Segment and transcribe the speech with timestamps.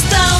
[0.00, 0.39] estão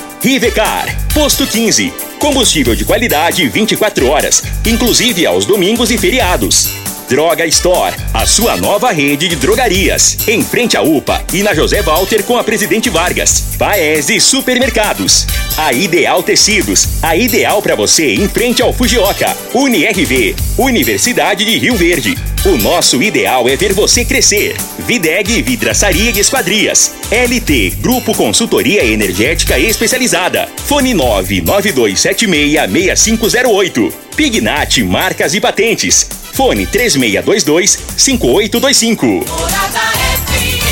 [0.23, 1.91] Rivecar, Posto 15.
[2.19, 6.80] Combustível de qualidade 24 horas, inclusive aos domingos e feriados.
[7.11, 10.19] Droga Store, a sua nova rede de drogarias.
[10.29, 13.47] Em frente à UPA e na José Walter com a Presidente Vargas.
[13.59, 15.27] Paese Supermercados.
[15.57, 19.35] A Ideal Tecidos, a ideal para você em frente ao Fujioka.
[19.53, 22.17] UniRV, Universidade de Rio Verde.
[22.45, 24.55] O nosso ideal é ver você crescer.
[24.79, 26.93] Videg Vidraçaria e Esquadrias.
[27.11, 30.47] LT Grupo Consultoria Energética Especializada.
[30.65, 33.91] Fone 992766508.
[34.15, 36.20] Pignat Marcas e Patentes.
[36.33, 39.23] Fone 3622-5825.
[39.27, 39.79] Morada
[40.25, 40.71] FM.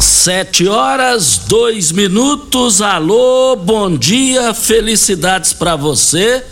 [0.00, 2.80] Sete horas, dois minutos.
[2.80, 6.42] Alô, bom dia, felicidades para você.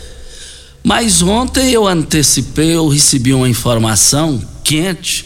[0.83, 5.25] Mas ontem eu antecipei, eu recebi uma informação quente.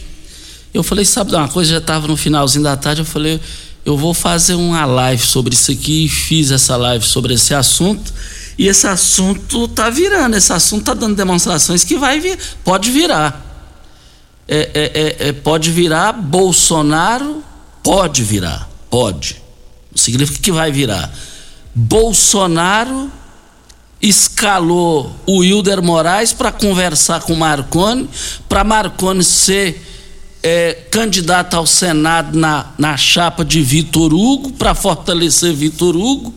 [0.72, 1.72] Eu falei, sabe uma coisa?
[1.72, 3.02] Já estava no finalzinho da tarde.
[3.02, 3.38] Eu falei,
[3.84, 6.08] eu vou fazer uma live sobre isso aqui.
[6.08, 8.10] Fiz essa live sobre esse assunto.
[8.56, 10.34] E esse assunto tá virando.
[10.34, 13.42] Esse assunto tá dando demonstrações que vai vir, pode virar.
[14.48, 17.44] É, é, é, é, pode virar Bolsonaro
[17.84, 19.36] Pode virar, pode.
[19.92, 21.12] Não significa que vai virar.
[21.74, 23.12] Bolsonaro
[24.00, 28.08] escalou o Hilder Moraes para conversar com Marconi,
[28.48, 29.82] para Marconi ser
[30.42, 36.34] é, candidato ao Senado na, na chapa de Vitor Hugo, para fortalecer Vitor Hugo.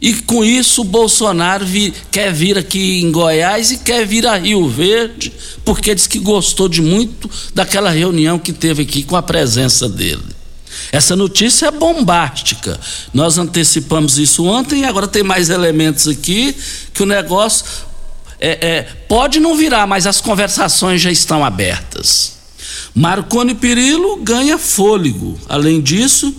[0.00, 4.36] E com isso o Bolsonaro vi, quer vir aqui em Goiás e quer vir a
[4.36, 5.32] Rio Verde,
[5.64, 10.35] porque diz que gostou de muito daquela reunião que teve aqui com a presença dele.
[10.92, 12.78] Essa notícia é bombástica.
[13.12, 16.56] Nós antecipamos isso ontem e agora tem mais elementos aqui
[16.92, 17.64] que o negócio
[18.40, 22.36] é, é, pode não virar, mas as conversações já estão abertas.
[22.94, 25.38] Marconi Perillo ganha fôlego.
[25.48, 26.34] Além disso,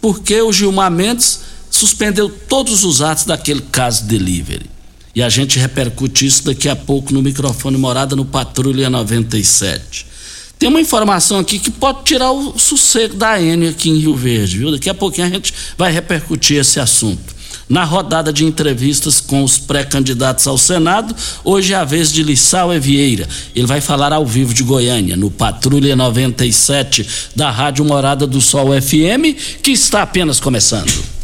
[0.00, 4.66] porque o Gilmar Mendes suspendeu todos os atos daquele caso delivery.
[5.14, 10.06] E a gente repercute isso daqui a pouco no microfone Morada no Patrulha 97.
[10.58, 14.58] Tem uma informação aqui que pode tirar o sossego da N aqui em Rio Verde,
[14.58, 14.72] viu?
[14.72, 17.38] Daqui a pouquinho a gente vai repercutir esse assunto.
[17.68, 21.14] Na rodada de entrevistas com os pré-candidatos ao Senado,
[21.44, 23.28] hoje é a vez de Lissau Vieira.
[23.54, 28.68] Ele vai falar ao vivo de Goiânia, no Patrulha 97 da Rádio Morada do Sol
[28.80, 31.17] FM, que está apenas começando.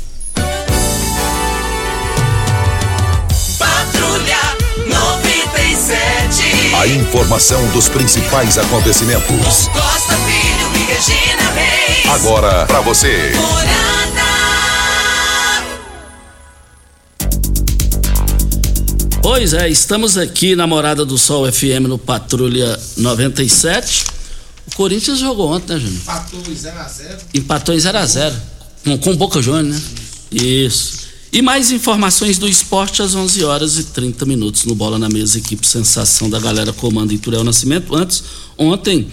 [6.84, 9.68] A informação dos principais acontecimentos.
[9.68, 12.10] Costa Filho e Regina Reis.
[12.10, 13.32] Agora para você.
[19.22, 24.04] Pois é, estamos aqui na Morada do Sol FM no Patrulha 97.
[24.70, 26.02] O Corinthians jogou ontem, né, Júnior?
[26.02, 27.18] Empatou em 0x0.
[27.32, 28.34] Empatou em 0x0
[28.84, 29.82] com, com o Boca Juniors, né?
[30.30, 31.03] Isso.
[31.34, 35.36] E mais informações do esporte às 11 horas e 30 minutos no Bola na Mesa,
[35.36, 37.92] equipe Sensação da galera comando Iturel Nascimento.
[37.92, 38.22] Antes,
[38.56, 39.08] ontem,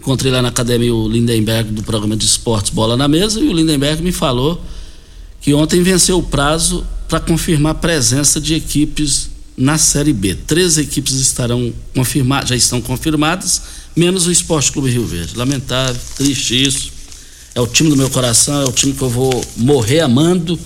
[0.00, 3.52] encontrei lá na academia o Lindenberg do programa de esportes Bola na Mesa e o
[3.52, 4.58] Lindenberg me falou
[5.38, 10.34] que ontem venceu o prazo para confirmar a presença de equipes na Série B.
[10.34, 13.60] Três equipes estarão confirmadas, já estão confirmadas
[13.94, 15.36] menos o Esporte Clube Rio Verde.
[15.36, 16.90] Lamentável, triste isso.
[17.54, 20.58] É o time do meu coração, é o time que eu vou morrer amando.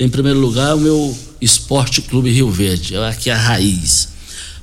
[0.00, 2.94] Em primeiro lugar, o meu Esporte Clube Rio Verde.
[2.94, 4.10] É aqui a raiz.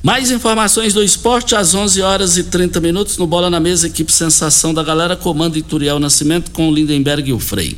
[0.01, 4.13] Mais informações do esporte às 11 horas e 30 minutos no Bola na Mesa, equipe
[4.13, 7.77] Sensação da Galera, comando Ituriel Nascimento com o Lindenberg e o Frei.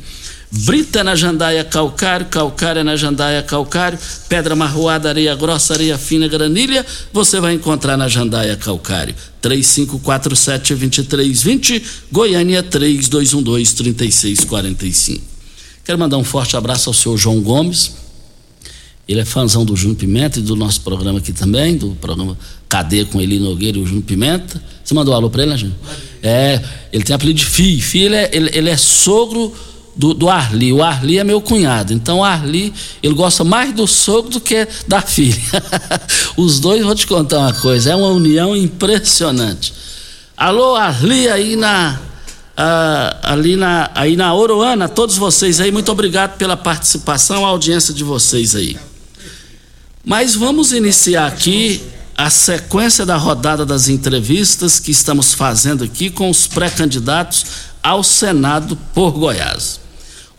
[0.50, 6.86] Brita na jandaia calcário, calcária na jandaia calcário, pedra marroada, areia grossa, areia fina, granilha,
[7.12, 9.16] você vai encontrar na jandaia calcário.
[9.42, 11.82] 3547-2320,
[12.12, 15.37] Goiânia 3212-3645.
[15.88, 17.92] Quero mandar um forte abraço ao senhor João Gomes,
[19.08, 22.36] ele é fãzão do Júnior Pimenta e do nosso programa aqui também, do programa
[22.68, 24.62] Cadeia com Eli Nogueira e o Júnior Pimenta.
[24.84, 25.78] Você mandou um alô para ele, né, Júnior?
[26.22, 26.62] É,
[26.92, 27.80] ele tem apelido de Fi.
[27.80, 29.50] Fi, ele é, ele, ele é sogro
[29.96, 30.74] do, do, Arli.
[30.74, 31.94] O Arli é meu cunhado.
[31.94, 32.70] Então o Arli,
[33.02, 35.40] ele gosta mais do sogro do que da filha.
[36.36, 39.72] Os dois, vou te contar uma coisa, é uma união impressionante.
[40.36, 42.07] Alô, Arli, aí na.
[42.58, 47.94] Uh, ali na, aí na Oroana, todos vocês aí, muito obrigado pela participação, a audiência
[47.94, 48.76] de vocês aí.
[50.04, 51.80] Mas vamos iniciar aqui
[52.16, 57.44] a sequência da rodada das entrevistas que estamos fazendo aqui com os pré-candidatos
[57.80, 59.78] ao Senado por Goiás.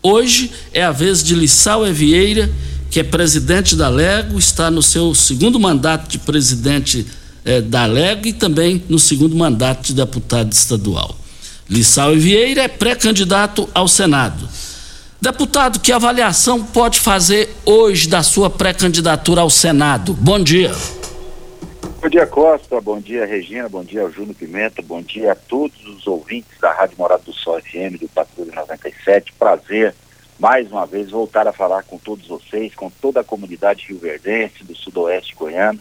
[0.02, 2.50] Hoje é a vez de Lissau Evieira,
[2.90, 7.06] que é presidente da Lego, está no seu segundo mandato de presidente
[7.46, 11.19] eh, da Lego e também no segundo mandato de deputado estadual.
[11.70, 14.48] Lissau Vieira é pré-candidato ao Senado.
[15.22, 20.12] Deputado, que avaliação pode fazer hoje da sua pré-candidatura ao Senado?
[20.12, 20.72] Bom dia.
[22.02, 22.80] Bom dia, Costa.
[22.80, 23.68] Bom dia, Regina.
[23.68, 24.82] Bom dia Júnior Pimenta.
[24.82, 29.32] Bom dia a todos os ouvintes da Rádio Morado do Sol FM, do Patrulha 97.
[29.34, 29.94] Prazer,
[30.40, 34.74] mais uma vez, voltar a falar com todos vocês, com toda a comunidade rioverdense, do
[34.74, 35.78] sudoeste goiano.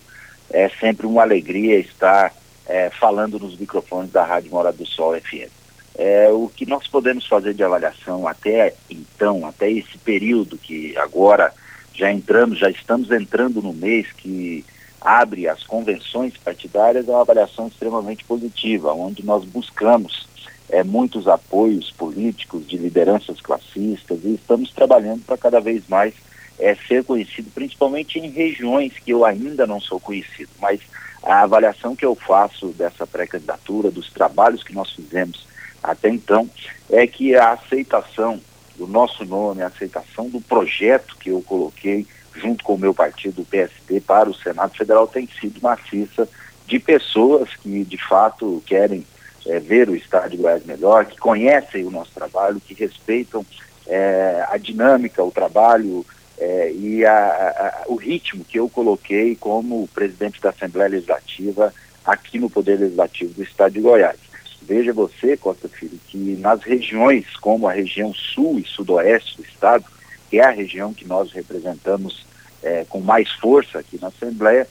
[0.52, 2.32] É sempre uma alegria estar
[2.68, 5.59] é, falando nos microfones da Rádio Morado do Sol FM.
[6.02, 11.54] É, o que nós podemos fazer de avaliação até então, até esse período que agora
[11.94, 14.64] já entramos, já estamos entrando no mês que
[15.02, 20.26] abre as convenções partidárias, é uma avaliação extremamente positiva, onde nós buscamos
[20.70, 26.14] é, muitos apoios políticos de lideranças classistas e estamos trabalhando para cada vez mais
[26.58, 30.80] é, ser conhecido, principalmente em regiões que eu ainda não sou conhecido, mas
[31.22, 35.49] a avaliação que eu faço dessa pré-candidatura, dos trabalhos que nós fizemos
[35.82, 36.50] até então,
[36.90, 38.40] é que a aceitação
[38.78, 43.42] do nosso nome, a aceitação do projeto que eu coloquei junto com o meu partido,
[43.42, 46.28] o PST, para o Senado Federal tem sido maciça
[46.66, 49.06] de pessoas que de fato querem
[49.46, 53.46] é, ver o Estado de Goiás melhor, que conhecem o nosso trabalho, que respeitam
[53.88, 56.06] é, a dinâmica, o trabalho
[56.38, 61.74] é, e a, a, o ritmo que eu coloquei como presidente da Assembleia Legislativa
[62.06, 64.29] aqui no Poder Legislativo do Estado de Goiás.
[64.62, 69.86] Veja você, Costa Filho, que nas regiões como a região sul e sudoeste do estado,
[70.30, 72.26] que é a região que nós representamos
[72.62, 74.68] é, com mais força aqui na Assembleia,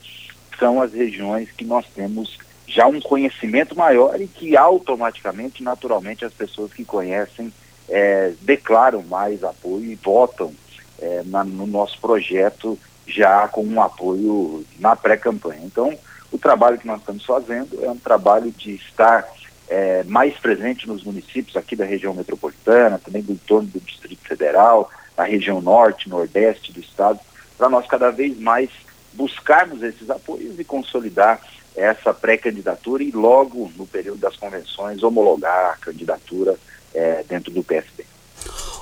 [0.57, 2.37] são as regiões que nós temos
[2.67, 7.51] já um conhecimento maior e que automaticamente, naturalmente, as pessoas que conhecem
[7.89, 10.53] é, declaram mais apoio e votam
[10.99, 12.77] é, na, no nosso projeto
[13.07, 15.61] já com um apoio na pré-campanha.
[15.63, 15.97] Então,
[16.31, 19.27] o trabalho que nós estamos fazendo é um trabalho de estar
[19.69, 24.89] é, mais presente nos municípios aqui da região metropolitana, também do entorno do Distrito Federal,
[25.15, 27.19] na região norte, nordeste do estado,
[27.57, 28.69] para nós cada vez mais
[29.13, 31.39] buscarmos esses apoios e consolidar
[31.75, 36.55] essa pré-candidatura e logo no período das convenções homologar a candidatura
[36.93, 38.05] é, dentro do PSB.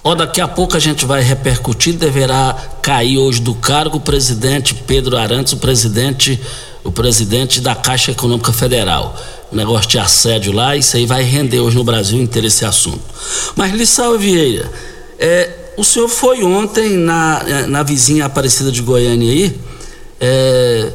[0.03, 4.73] Ó, daqui a pouco a gente vai repercutir, deverá cair hoje do cargo o presidente
[4.73, 6.39] Pedro Arantes, o presidente,
[6.83, 9.15] o presidente da Caixa Econômica Federal
[9.51, 13.01] negócio de assédio lá, isso aí vai render hoje no Brasil inteiro esse assunto.
[13.55, 14.69] Mas, Lissau Vieira,
[15.19, 19.59] é, o senhor foi ontem na, na vizinha Aparecida de Goiânia aí,
[20.19, 20.91] é,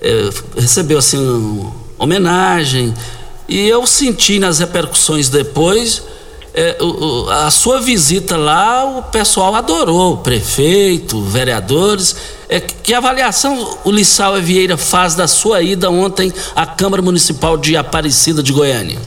[0.00, 2.94] é, recebeu assim uma homenagem,
[3.48, 6.02] e eu senti nas repercussões depois
[6.56, 12.34] é, o, a sua visita lá, o pessoal adorou, o prefeito, vereadores.
[12.48, 17.76] É, que avaliação o Lissau Vieira faz da sua ida ontem à Câmara Municipal de
[17.76, 18.98] Aparecida de Goiânia?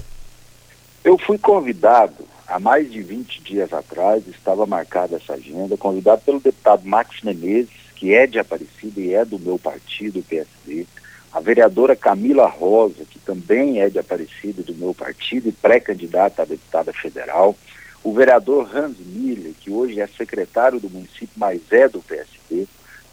[1.04, 6.40] Eu fui convidado há mais de 20 dias atrás, estava marcada essa agenda, convidado pelo
[6.40, 10.86] deputado Max Menezes, que é de Aparecida e é do meu partido, o PSD,
[11.32, 16.46] a vereadora Camila Rosa, que também é de Aparecida do meu partido e pré-candidata a
[16.46, 17.56] deputada federal,
[18.04, 22.68] o vereador Hans Miller, que hoje é secretário do município, mas é do PSD,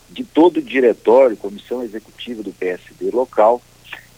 [0.08, 3.60] de todo o diretório, comissão executiva do PSD local,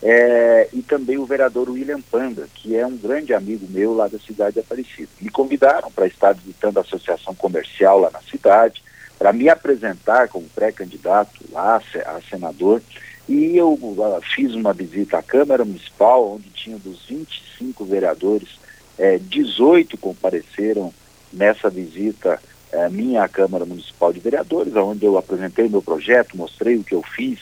[0.01, 4.19] é, e também o vereador William Panda, que é um grande amigo meu lá da
[4.19, 5.09] cidade de Aparecida.
[5.21, 8.83] Me convidaram para estar visitando a associação comercial lá na cidade,
[9.19, 12.81] para me apresentar como pré-candidato lá a senador.
[13.29, 18.49] E eu uh, fiz uma visita à Câmara Municipal, onde tinha dos 25 vereadores,
[18.99, 20.93] é, 18 compareceram
[21.33, 22.41] nessa visita
[22.73, 26.95] é, minha à Câmara Municipal de Vereadores, onde eu apresentei meu projeto, mostrei o que
[26.95, 27.39] eu fiz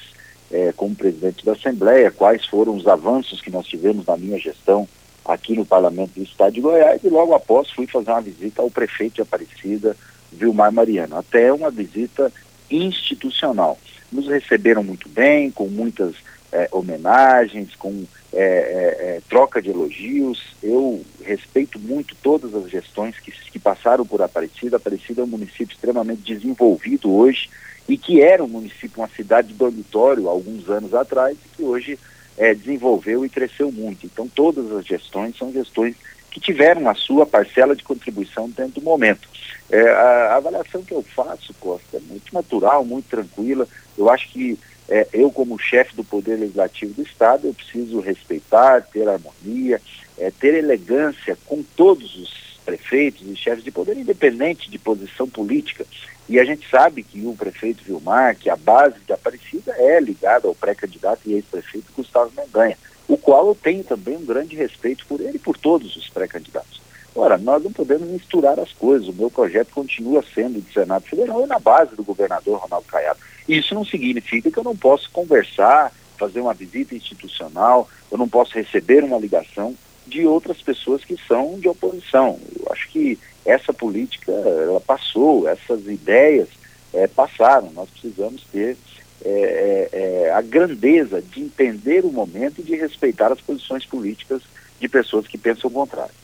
[0.51, 4.89] é, como presidente da Assembleia, quais foram os avanços que nós tivemos na minha gestão
[5.25, 8.71] aqui no Parlamento do Estado de Goiás, e logo após fui fazer uma visita ao
[8.71, 9.97] prefeito de Aparecida,
[10.33, 12.33] Vilmar Mariano, até uma visita
[12.71, 13.79] institucional.
[14.11, 16.15] Nos receberam muito bem, com muitas
[16.53, 20.55] é, homenagens, com é, é, troca de elogios.
[20.63, 24.77] Eu respeito muito todas as gestões que, que passaram por Aparecida.
[24.77, 27.49] Aparecida é um município extremamente desenvolvido hoje
[27.89, 31.99] e que era um município, uma cidade de dormitório alguns anos atrás e que hoje
[32.37, 34.07] é, desenvolveu e cresceu muito.
[34.07, 35.95] Então todas as gestões são gestões
[36.37, 39.27] que tiveram a sua parcela de contribuição dentro do momento.
[39.71, 43.67] É, a, a, avaliação que eu faço, Costa, é muito natural, muito tranquila.
[43.97, 48.83] Eu acho que é, eu, como chefe do Poder Legislativo do Estado, eu preciso respeitar,
[48.83, 49.81] ter harmonia,
[50.19, 55.87] é, ter elegância com todos os prefeitos e chefes de poder, independente de posição política.
[56.29, 60.47] E a gente sabe que o prefeito Vilmar, que a base de Aparecida é ligada
[60.47, 62.77] ao pré-candidato e ex-prefeito Gustavo Mendanha
[63.09, 66.81] o qual eu tenho também um grande respeito por ele e por todos os pré-candidatos.
[67.15, 69.09] Ora, nós não podemos misturar as coisas.
[69.09, 73.19] O meu projeto continua sendo do Senado Federal e na base do governador Ronaldo Caiado.
[73.49, 78.55] Isso não significa que eu não posso conversar, fazer uma visita institucional, eu não posso
[78.55, 79.75] receber uma ligação
[80.07, 82.39] de outras pessoas que são de oposição.
[82.59, 86.49] Eu acho que essa política, ela passou, essas ideias
[86.93, 87.71] é, passaram.
[87.73, 88.77] Nós precisamos ter
[89.25, 94.43] é, é, é, a grandeza de entender o momento e de respeitar as posições políticas
[94.81, 96.15] de pessoas que pensam o contrário.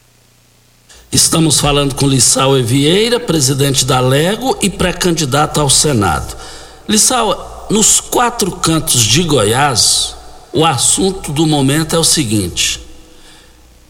[1.11, 6.37] Estamos falando com Lissau Evieira, presidente da Lego e pré-candidato ao Senado.
[6.89, 10.17] Lissau, nos quatro cantos de Goiás,
[10.53, 12.81] o assunto do momento é o seguinte: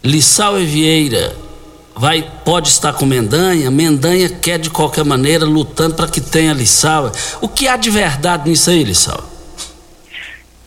[0.03, 1.37] Lissau Evieira
[2.03, 7.13] vai pode estar com Mendanha, Mendanha quer de qualquer maneira lutando para que tenha Lissau.
[7.41, 9.23] O que há de verdade nisso aí, Lissau?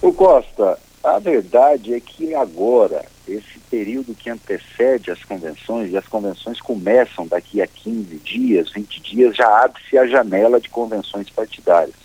[0.02, 6.08] O Costa, a verdade é que agora, esse período que antecede as convenções, e as
[6.08, 11.98] convenções começam daqui a 15 dias, 20 dias, já abre-se a janela de convenções partidárias.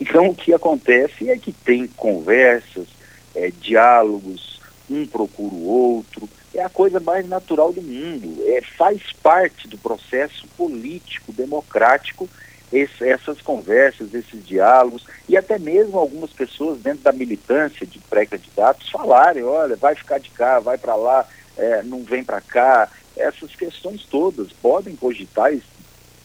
[0.00, 2.86] Então, o que acontece é que tem conversas,
[3.34, 8.42] é, diálogos, um procura o outro, é a coisa mais natural do mundo.
[8.46, 12.28] É, faz parte do processo político, democrático,
[12.72, 18.88] esse, essas conversas, esses diálogos, e até mesmo algumas pessoas dentro da militância de pré-candidatos
[18.90, 22.88] falarem, olha, vai ficar de cá, vai para lá, é, não vem para cá.
[23.14, 25.62] Essas questões todas podem cogitar, e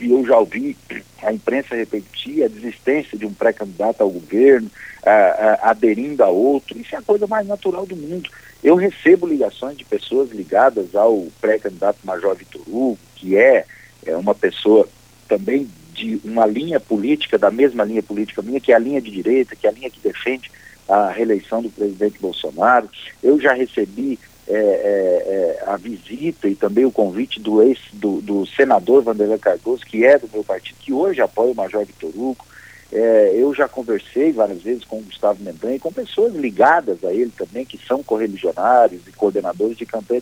[0.09, 0.77] eu já ouvi
[1.21, 4.71] a imprensa repetir a desistência de um pré-candidato ao governo,
[5.03, 8.29] a, a, aderindo a outro, isso é a coisa mais natural do mundo.
[8.63, 13.65] Eu recebo ligações de pessoas ligadas ao pré-candidato Major Vitor Hugo, que é,
[14.05, 14.87] é uma pessoa
[15.27, 19.11] também de uma linha política, da mesma linha política minha, que é a linha de
[19.11, 20.51] direita, que é a linha que defende
[20.87, 22.89] a reeleição do presidente Bolsonaro.
[23.21, 28.21] Eu já recebi é, é, é, a visita e também o convite do ex do,
[28.21, 32.11] do senador Vanderlei Cardoso, que é do meu partido, que hoje apoia o Major Vitor
[32.15, 32.45] Hugo.
[32.91, 37.13] É, eu já conversei várias vezes com o Gustavo Mendanha e com pessoas ligadas a
[37.13, 40.21] ele também, que são correligionários e coordenadores de campanha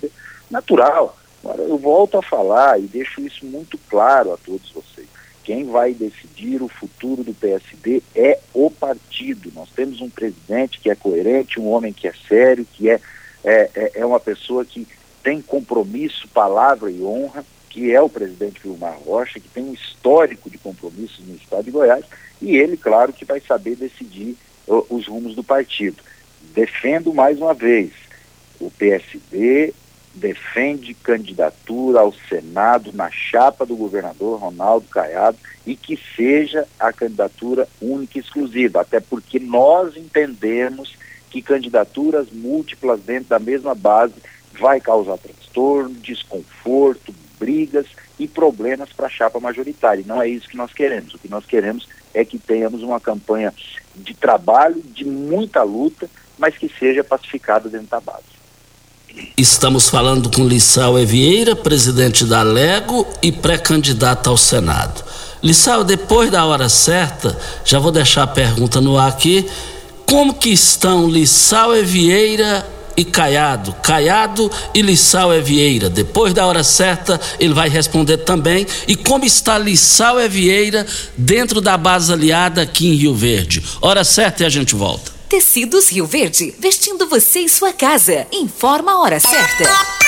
[0.50, 1.18] natural.
[1.44, 5.08] Agora, eu volto a falar e deixo isso muito claro a todos vocês.
[5.44, 9.52] Quem vai decidir o futuro do PSD é o partido.
[9.54, 13.00] Nós temos um presidente que é coerente, um homem que é sério, que é,
[13.44, 14.88] é, é, uma pessoa que
[15.24, 17.46] tem compromisso, palavra e honra,
[17.76, 21.72] que é o presidente Vilmar Rocha, que tem um histórico de compromissos no estado de
[21.72, 22.06] Goiás
[22.42, 26.02] e ele, claro, que vai saber decidir uh, os rumos do partido.
[26.54, 27.92] Defendo mais uma vez,
[28.62, 29.74] o PSD
[30.14, 37.68] defende candidatura ao Senado na chapa do governador Ronaldo Caiado e que seja a candidatura
[37.82, 40.96] única e exclusiva, até porque nós entendemos
[41.30, 44.14] que candidaturas múltiplas dentro da mesma base
[44.58, 47.86] vai causar transtorno, desconforto, brigas
[48.20, 50.04] e problemas para a chapa majoritária.
[50.06, 51.14] Não é isso que nós queremos.
[51.14, 53.54] O que nós queremos é que tenhamos uma campanha
[53.96, 58.36] de trabalho, de muita luta, mas que seja pacificada dentro da base.
[59.38, 65.04] Estamos falando com Lissau Evieira, presidente da Lego e pré-candidato ao Senado.
[65.42, 69.48] Lissau, depois da hora certa, já vou deixar a pergunta no ar aqui.
[70.06, 73.74] como que estão Lissau Vieira e Caiado.
[73.82, 75.90] Caiado e Lissau Vieira.
[75.90, 78.66] Depois da hora certa, ele vai responder também.
[78.88, 80.86] E como está Lissau Vieira
[81.18, 83.64] dentro da base aliada aqui em Rio Verde.
[83.82, 85.14] Hora certa e a gente volta.
[85.28, 88.28] Tecidos Rio Verde, vestindo você e sua casa.
[88.32, 90.05] Informa a hora certa.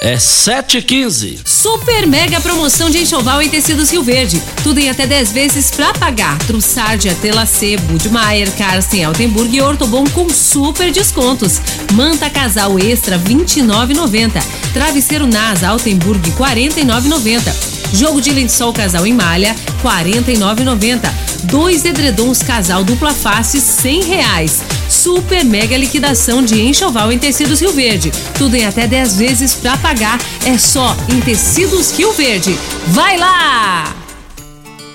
[0.00, 1.40] É 7h15.
[1.44, 4.40] Super mega promoção de enxoval em tecidos Rio Verde.
[4.62, 6.38] Tudo em até 10 vezes pra pagar.
[6.46, 11.60] Trussardi, Telacê, Budmeier, Carsten, Altenburg e Ortobon com super descontos.
[11.94, 14.40] Manta casal extra 29,90.
[14.72, 17.52] Travesseiro NASA Altenburg 49,90.
[17.92, 21.10] Jogo de lençol casal em malha 49,90.
[21.44, 24.62] Dois edredons casal dupla face 100 reais.
[24.88, 28.10] Super mega liquidação de enxoval em tecidos Rio Verde.
[28.36, 30.18] Tudo em até 10 vezes pra pagar.
[30.46, 32.58] É só em tecidos Rio Verde.
[32.88, 33.94] Vai lá!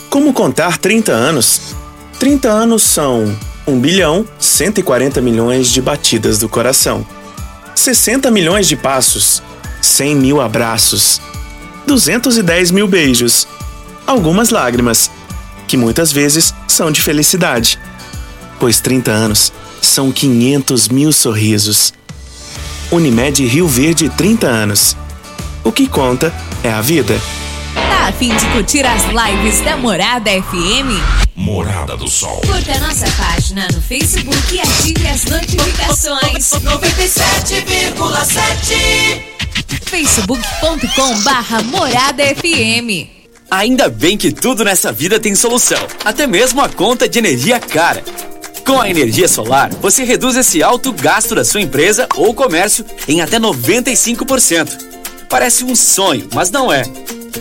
[0.09, 1.75] Como contar 30 anos?
[2.19, 3.35] 30 anos são
[3.67, 7.05] 1 bilhão 140 milhões de batidas do coração,
[7.75, 9.41] 60 milhões de passos,
[9.81, 11.21] 100 mil abraços,
[11.87, 13.47] 210 mil beijos,
[14.05, 15.09] algumas lágrimas,
[15.67, 17.79] que muitas vezes são de felicidade,
[18.59, 19.53] pois 30 anos
[19.85, 21.93] são 500 mil sorrisos.
[22.91, 24.97] Unimed Rio Verde 30 anos.
[25.63, 27.19] O que conta é a vida.
[27.73, 31.23] Tá a fim de curtir as lives da Morada FM?
[31.35, 32.41] Morada do Sol.
[32.41, 36.51] Curta nossa página no Facebook e ative as notificações.
[36.51, 39.23] 97,7
[39.85, 43.07] facebook.com barra Morada FM.
[43.49, 48.03] Ainda bem que tudo nessa vida tem solução, até mesmo a conta de energia cara.
[48.65, 53.21] Com a energia solar, você reduz esse alto gasto da sua empresa ou comércio em
[53.21, 54.77] até 95%.
[55.29, 56.83] Parece um sonho, mas não é.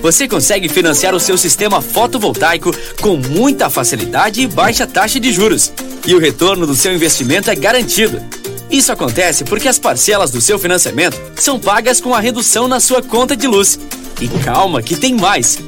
[0.01, 5.73] Você consegue financiar o seu sistema fotovoltaico com muita facilidade e baixa taxa de juros.
[6.05, 8.21] E o retorno do seu investimento é garantido.
[8.69, 13.01] Isso acontece porque as parcelas do seu financiamento são pagas com a redução na sua
[13.01, 13.79] conta de luz.
[14.21, 15.59] E calma, que tem mais!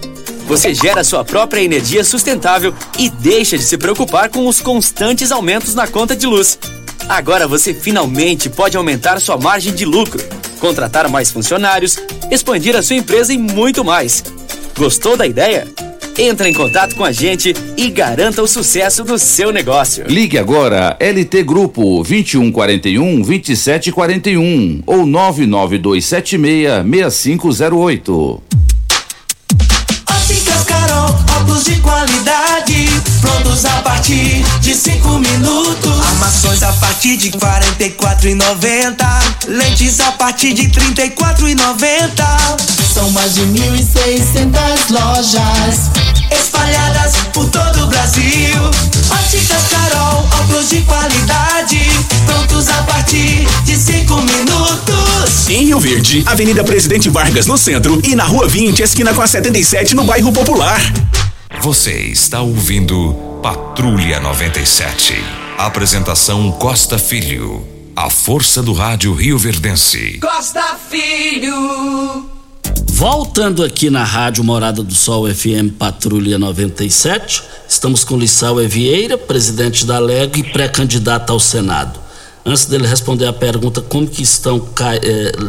[0.47, 5.75] Você gera sua própria energia sustentável e deixa de se preocupar com os constantes aumentos
[5.75, 6.59] na conta de luz.
[7.09, 10.23] Agora você finalmente pode aumentar sua margem de lucro,
[10.61, 11.99] contratar mais funcionários,
[12.31, 14.23] expandir a sua empresa e muito mais.
[14.77, 15.67] Gostou da ideia?
[16.17, 20.05] Entre em contato com a gente e garanta o sucesso do seu negócio.
[20.07, 28.43] Ligue agora LT Grupo 2141 2741 ou 99276 6508.
[32.05, 32.89] Qualidade,
[33.65, 36.07] a partir de 5 minutos.
[36.07, 39.07] Armações a partir de 44,90.
[39.49, 42.13] Lentes a partir de 34,90.
[42.93, 45.91] São mais de 1.600 lojas
[46.31, 48.61] espalhadas por todo o Brasil.
[49.11, 51.81] Óticas Carol, óculos de qualidade,
[52.27, 55.49] prontos a partir de 5 minutos.
[55.49, 59.27] Em Rio Verde, Avenida Presidente Vargas no centro e na Rua 20, esquina com a
[59.27, 60.81] 77 no bairro Popular.
[61.61, 65.15] Você está ouvindo Patrulha 97.
[65.57, 67.67] Apresentação Costa Filho.
[67.97, 70.19] A força do rádio Rio Verdense.
[70.19, 72.29] Costa Filho.
[72.89, 79.85] Voltando aqui na Rádio Morada do Sol FM Patrulha 97, estamos com Lissau Vieira, presidente
[79.85, 82.04] da Lega e pré-candidato ao Senado.
[82.47, 84.61] Antes dele responder a pergunta como que estão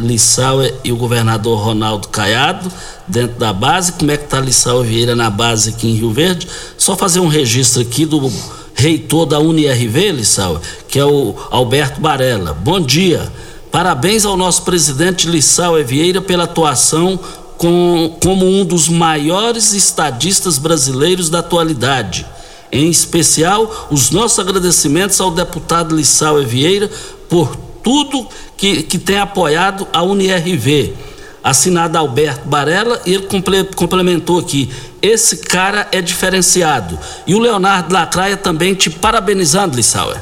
[0.02, 2.72] Lissau e o governador Ronaldo Caiado
[3.06, 6.48] dentro da base, como é que está Lissau Vieira na base aqui em Rio Verde,
[6.78, 8.32] só fazer um registro aqui do
[8.74, 12.54] reitor da UniRV, Lissau, que é o Alberto Barella.
[12.54, 13.30] Bom dia.
[13.70, 17.20] Parabéns ao nosso presidente Lissau Vieira pela atuação
[17.58, 22.24] com- como um dos maiores estadistas brasileiros da atualidade.
[22.72, 26.90] Em especial, os nossos agradecimentos ao deputado Lissau Vieira
[27.28, 28.26] por tudo
[28.56, 30.94] que, que tem apoiado a UniRV.
[31.44, 34.68] Assinado Alberto Barella, e ele comple- complementou aqui:
[35.00, 36.98] esse cara é diferenciado.
[37.24, 40.20] E o Leonardo Lacraia também te parabenizando, Lissauer.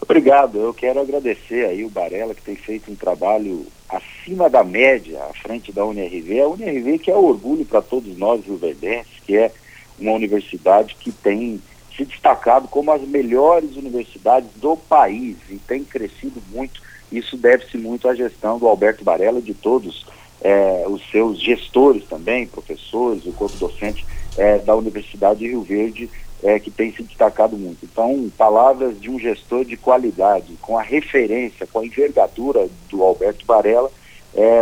[0.00, 5.18] Obrigado, eu quero agradecer aí o Barella que tem feito um trabalho acima da média
[5.28, 6.40] à frente da UNRV.
[6.40, 9.50] A UNRV que é orgulho para todos nós rioverdenses, que é
[9.98, 11.60] uma universidade que tem
[11.96, 16.82] se destacado como as melhores universidades do país e tem crescido muito.
[17.10, 20.04] Isso deve-se muito à gestão do Alberto Barella e de todos
[20.42, 24.04] eh, os seus gestores também, professores, o corpo docente
[24.36, 26.10] eh, da Universidade de Rio Verde,
[26.42, 27.84] eh, que tem se destacado muito.
[27.84, 33.46] Então, palavras de um gestor de qualidade, com a referência, com a envergadura do Alberto
[33.46, 33.90] Barella,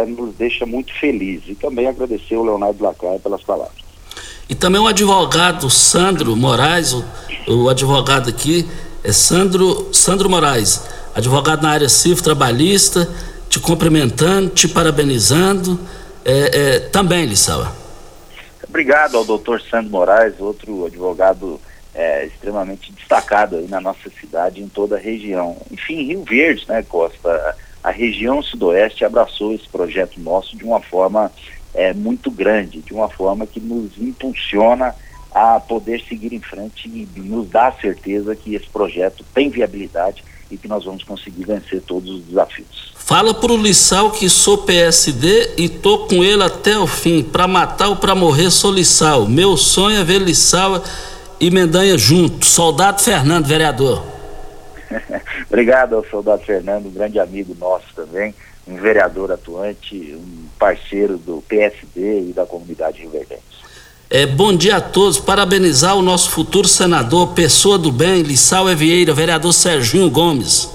[0.07, 1.49] nos deixa muito felizes.
[1.49, 3.84] E também agradecer o Leonardo Lacaia pelas palavras.
[4.49, 7.05] E também o advogado Sandro Moraes, o,
[7.49, 8.69] o advogado aqui,
[9.03, 10.83] É Sandro, Sandro Moraes,
[11.15, 13.09] advogado na área civil trabalhista,
[13.49, 15.79] te cumprimentando, te parabenizando.
[16.25, 17.67] É, é, também, Lissau.
[18.69, 21.61] Obrigado ao doutor Sandro Moraes, outro advogado
[21.95, 25.57] é, extremamente destacado aí na nossa cidade em toda a região.
[25.71, 27.57] Enfim, Rio Verde, né, Costa?
[27.83, 31.31] A região sudoeste abraçou esse projeto nosso de uma forma
[31.75, 34.95] é, muito grande, de uma forma que nos impulsiona
[35.35, 40.23] a poder seguir em frente e nos dá a certeza que esse projeto tem viabilidade
[40.51, 42.95] e que nós vamos conseguir vencer todos os desafios.
[42.97, 47.23] Fala pro Lissau que sou PSD e tô com ele até o fim.
[47.23, 49.27] Para matar ou para morrer sou Lissau.
[49.29, 50.83] Meu sonho é ver Lissau
[51.41, 52.47] e Mendanha junto.
[52.47, 54.05] Soldado Fernando, vereador.
[55.49, 58.35] Obrigado ao soldado Fernando, um grande amigo nosso também,
[58.67, 63.43] um vereador atuante, um parceiro do PSD e da comunidade rioverdense.
[64.11, 69.13] É, bom dia a todos, parabenizar o nosso futuro senador, pessoa do bem, Lissau Evieira,
[69.13, 70.71] vereador Serginho Gomes.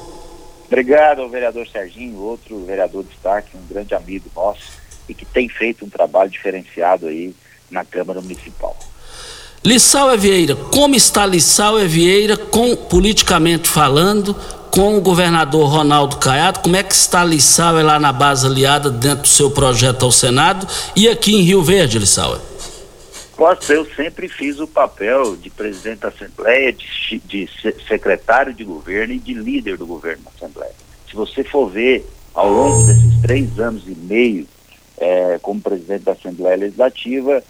[0.68, 5.50] Obrigado ao vereador Serginho, outro vereador de destaque, um grande amigo nosso e que tem
[5.50, 7.34] feito um trabalho diferenciado aí
[7.72, 8.78] na Câmara Municipal.
[9.66, 14.36] Lissau Evieira, como está Lissau Evieira, com, politicamente falando,
[14.72, 19.24] com o governador Ronaldo Caiado, como é que está Lissau lá na base aliada dentro
[19.24, 22.40] do seu projeto ao Senado e aqui em Rio Verde, Lissau?
[23.36, 27.50] Costa, eu sempre fiz o papel de presidente da Assembleia, de, de
[27.88, 30.74] secretário de governo e de líder do governo na Assembleia.
[31.10, 34.46] Se você for ver ao longo desses três anos e meio
[34.98, 37.42] é, como presidente da Assembleia Legislativa,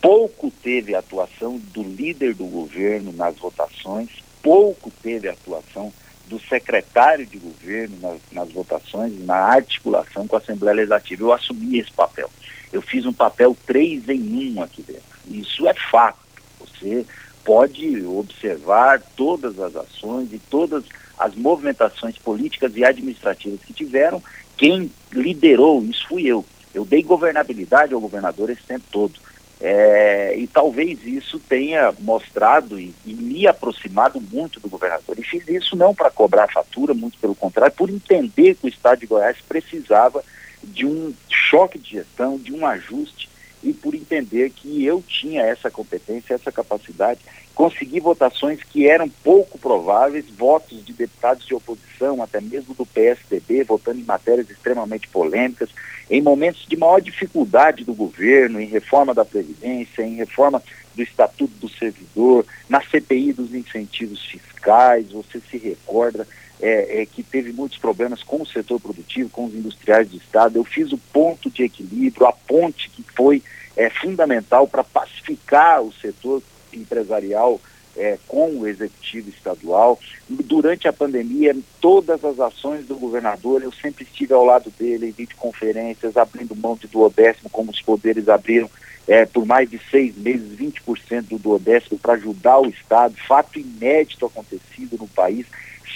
[0.00, 4.10] pouco teve atuação do líder do governo nas votações,
[4.42, 5.92] pouco teve atuação
[6.28, 11.22] do secretário de governo nas, nas votações, na articulação com a Assembleia Legislativa.
[11.22, 12.30] Eu assumi esse papel.
[12.72, 15.02] Eu fiz um papel três em um aqui dentro.
[15.26, 16.18] Isso é fato.
[16.60, 17.06] Você
[17.44, 20.84] pode observar todas as ações e todas
[21.18, 24.22] as movimentações políticas e administrativas que tiveram.
[24.56, 26.44] Quem liderou isso fui eu.
[26.74, 29.14] Eu dei governabilidade ao governador esse tempo todo.
[29.60, 35.18] É, e talvez isso tenha mostrado e, e, me aproximado muito do governador.
[35.18, 39.00] E fiz isso não para cobrar fatura, muito pelo contrário, por entender que o Estado
[39.00, 40.22] de Goiás precisava
[40.62, 43.28] de um choque de gestão, de um ajuste,
[43.62, 47.20] e por entender que eu tinha essa competência, essa capacidade,
[47.58, 53.64] consegui votações que eram pouco prováveis, votos de deputados de oposição, até mesmo do PSDB,
[53.64, 55.68] votando em matérias extremamente polêmicas,
[56.08, 60.62] em momentos de maior dificuldade do governo, em reforma da Previdência, em reforma
[60.94, 66.28] do Estatuto do Servidor, na CPI dos incentivos fiscais, você se recorda
[66.60, 70.56] é, é, que teve muitos problemas com o setor produtivo, com os industriais do Estado.
[70.56, 73.42] Eu fiz o ponto de equilíbrio, a ponte que foi
[73.76, 76.40] é, fundamental para pacificar o setor
[76.80, 77.60] empresarial
[77.96, 79.98] é, com o executivo estadual.
[80.28, 85.12] Durante a pandemia, todas as ações do governador, eu sempre estive ao lado dele em
[85.12, 88.70] videoconferências, abrindo mão de duodécimo, como os poderes abriram
[89.08, 94.26] é, por mais de seis meses, 20% do duodécimo para ajudar o Estado, fato inédito
[94.26, 95.46] acontecido no país.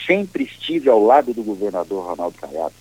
[0.07, 2.73] Sempre estive ao lado do governador Ronaldo Caiado,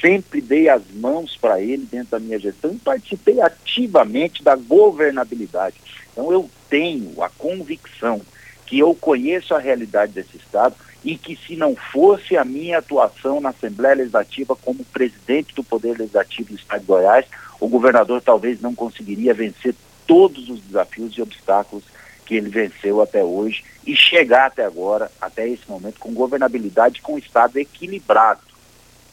[0.00, 5.74] sempre dei as mãos para ele dentro da minha gestão e participei ativamente da governabilidade.
[6.12, 8.20] Então eu tenho a convicção
[8.66, 13.40] que eu conheço a realidade desse Estado e que se não fosse a minha atuação
[13.40, 17.26] na Assembleia Legislativa como presidente do Poder Legislativo do Estado de Goiás,
[17.58, 19.74] o governador talvez não conseguiria vencer
[20.06, 21.84] todos os desafios e obstáculos
[22.26, 27.18] que ele venceu até hoje e chegar até agora, até esse momento, com governabilidade com
[27.18, 28.40] Estado equilibrado.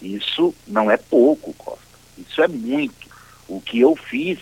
[0.02, 1.82] Isso não é pouco, Costa.
[2.18, 3.08] Isso é muito.
[3.48, 4.40] O que eu fiz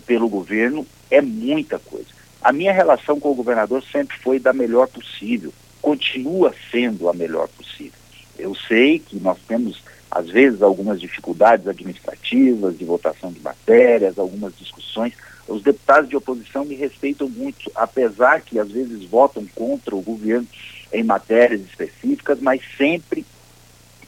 [0.00, 2.08] pelo governo é muita coisa.
[2.42, 7.48] A minha relação com o governador sempre foi da melhor possível, continua sendo a melhor
[7.48, 7.98] possível.
[8.38, 14.56] Eu sei que nós temos, às vezes, algumas dificuldades administrativas, de votação de matérias, algumas
[14.56, 15.14] discussões.
[15.46, 20.46] Os deputados de oposição me respeitam muito, apesar que às vezes votam contra o governo
[20.92, 23.24] em matérias específicas, mas sempre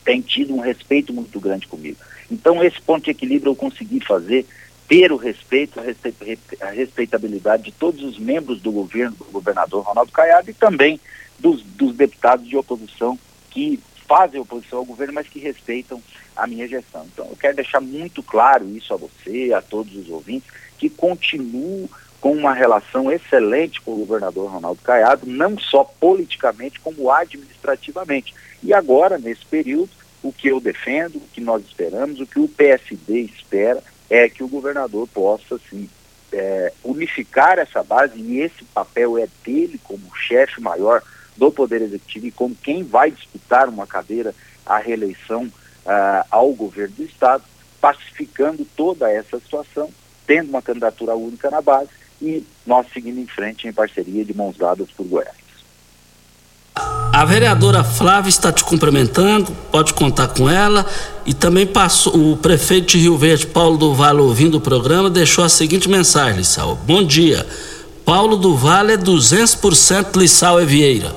[0.04, 1.98] tem tido um respeito muito grande comigo.
[2.30, 4.46] Então, esse ponto de equilíbrio eu consegui fazer
[4.88, 5.80] ter o respeito,
[6.60, 11.00] a respeitabilidade de todos os membros do governo, do governador Ronaldo Caiado e também
[11.38, 13.18] dos, dos deputados de oposição
[13.50, 16.00] que fazem oposição ao governo, mas que respeitam
[16.36, 17.06] a minha gestão.
[17.12, 21.90] Então, eu quero deixar muito claro isso a você, a todos os ouvintes, que continuo
[22.20, 28.34] com uma relação excelente com o governador Ronaldo Caiado, não só politicamente, como administrativamente.
[28.62, 29.90] E agora, nesse período,
[30.22, 34.42] o que eu defendo, o que nós esperamos, o que o PSD espera, é que
[34.42, 35.88] o governador possa, assim,
[36.32, 41.02] é, unificar essa base, e esse papel é dele como chefe maior
[41.36, 45.50] do Poder Executivo e como quem vai disputar uma cadeira à reeleição
[45.84, 47.44] ah, ao governo do Estado,
[47.80, 49.90] pacificando toda essa situação,
[50.26, 51.90] tendo uma candidatura única na base
[52.20, 55.45] e nós seguindo em frente em parceria de mãos dadas por Goiás.
[57.12, 60.84] A vereadora Flávia está te cumprimentando, pode contar com ela.
[61.24, 65.42] E também passou o prefeito de Rio Verde, Paulo do Vale, ouvindo o programa, deixou
[65.42, 66.76] a seguinte mensagem, Lissau.
[66.86, 67.46] Bom dia.
[68.04, 71.12] Paulo do Vale é 200% Lissau Evieira.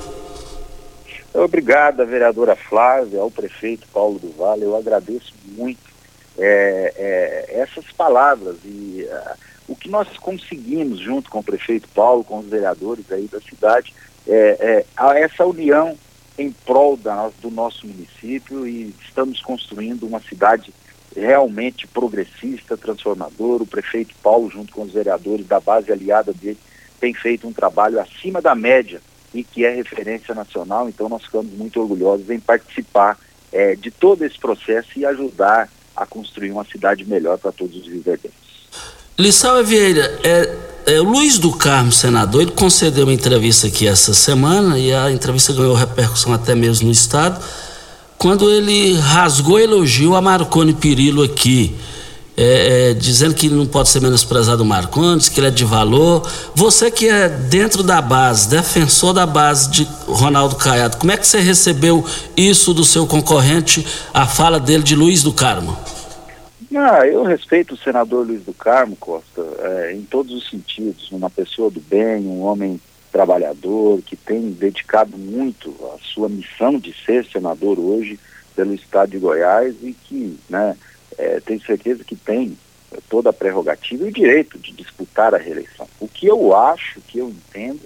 [1.34, 4.64] Obrigado, vereadora Flávia, ao prefeito Paulo do Vale.
[4.64, 5.90] Eu agradeço muito
[6.38, 12.24] é, é, essas palavras e uh, o que nós conseguimos junto com o prefeito Paulo,
[12.24, 13.94] com os vereadores aí da cidade,
[14.28, 15.98] é, é essa união
[16.38, 20.74] em prol da, do nosso município e estamos construindo uma cidade
[21.16, 23.64] realmente progressista, transformadora.
[23.64, 26.58] O prefeito Paulo, junto com os vereadores da base aliada dele,
[27.00, 29.02] tem feito um trabalho acima da média
[29.34, 30.88] e que é referência nacional.
[30.88, 33.18] Então, nós ficamos muito orgulhosos em participar
[33.52, 37.86] é, de todo esse processo e ajudar a construir uma cidade melhor para todos os
[37.86, 38.49] viverdenses.
[39.20, 40.56] Lissau Vieira, é,
[40.86, 45.12] é, o Luiz do Carmo, senador, ele concedeu uma entrevista aqui essa semana e a
[45.12, 47.38] entrevista ganhou repercussão até mesmo no Estado,
[48.18, 51.76] quando ele rasgou elogio a Marconi Pirillo aqui,
[52.38, 56.26] é, é, dizendo que não pode ser menosprezado o Marconi, que ele é de valor.
[56.56, 61.28] Você que é dentro da base, defensor da base de Ronaldo Caiado, como é que
[61.28, 62.06] você recebeu
[62.38, 65.78] isso do seu concorrente, a fala dele de Luiz do Carmo?
[66.76, 71.12] Ah, eu respeito o senador Luiz do Carmo, Costa, é, em todos os sentidos.
[71.12, 72.80] Uma pessoa do bem, um homem
[73.12, 78.20] trabalhador, que tem dedicado muito a sua missão de ser senador hoje
[78.56, 80.78] pelo estado de Goiás e que, né,
[81.18, 82.56] é, certeza que tem
[83.10, 85.88] toda a prerrogativa e o direito de disputar a reeleição.
[86.00, 87.82] O que eu acho, que eu entendo,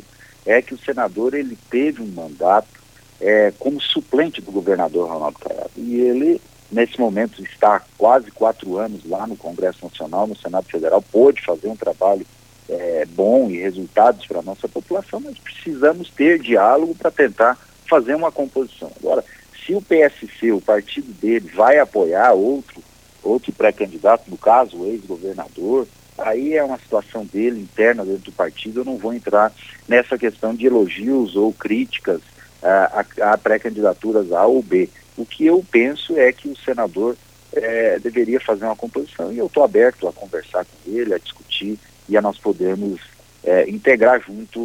[0.45, 2.83] é que o senador ele teve um mandato
[3.21, 5.71] é, como suplente do governador Ronaldo Caiado.
[5.77, 6.41] E ele
[6.73, 11.41] nesse momento está há quase quatro anos lá no Congresso Nacional, no Senado Federal, pôde
[11.41, 12.25] fazer um trabalho
[12.69, 17.57] é, bom e resultados para a nossa população, mas precisamos ter diálogo para tentar
[17.87, 18.91] fazer uma composição.
[18.99, 19.23] Agora,
[19.65, 22.81] se o PSC, o partido dele, vai apoiar outro,
[23.21, 28.81] outro pré-candidato, no caso, o ex-governador, aí é uma situação dele interna dentro do partido,
[28.81, 29.51] eu não vou entrar
[29.87, 32.21] nessa questão de elogios ou críticas
[32.61, 34.89] a, a, a pré-candidaturas A ou B.
[35.17, 37.15] O que eu penso é que o senador
[37.53, 41.77] é, deveria fazer uma composição e eu estou aberto a conversar com ele, a discutir
[42.09, 42.99] e a nós podermos
[43.43, 44.59] é, integrar junto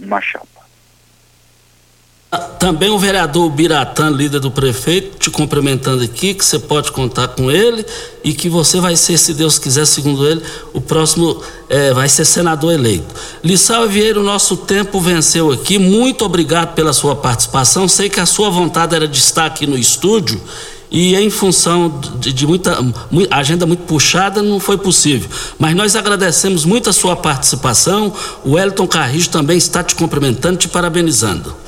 [0.00, 0.63] uma chapa.
[2.36, 7.50] Também o vereador Biratã, líder do prefeito, te cumprimentando aqui, que você pode contar com
[7.50, 7.84] ele
[8.22, 10.42] e que você vai ser, se Deus quiser, segundo ele,
[10.72, 13.14] o próximo é, vai ser senador eleito.
[13.42, 15.78] Lissau Vieira, o nosso tempo venceu aqui.
[15.78, 17.86] Muito obrigado pela sua participação.
[17.86, 20.40] Sei que a sua vontade era de estar aqui no estúdio
[20.90, 22.78] e em função de, de muita
[23.30, 25.28] agenda muito puxada não foi possível.
[25.58, 28.12] Mas nós agradecemos muito a sua participação.
[28.44, 31.63] O Elton Carrijo também está te cumprimentando, te parabenizando.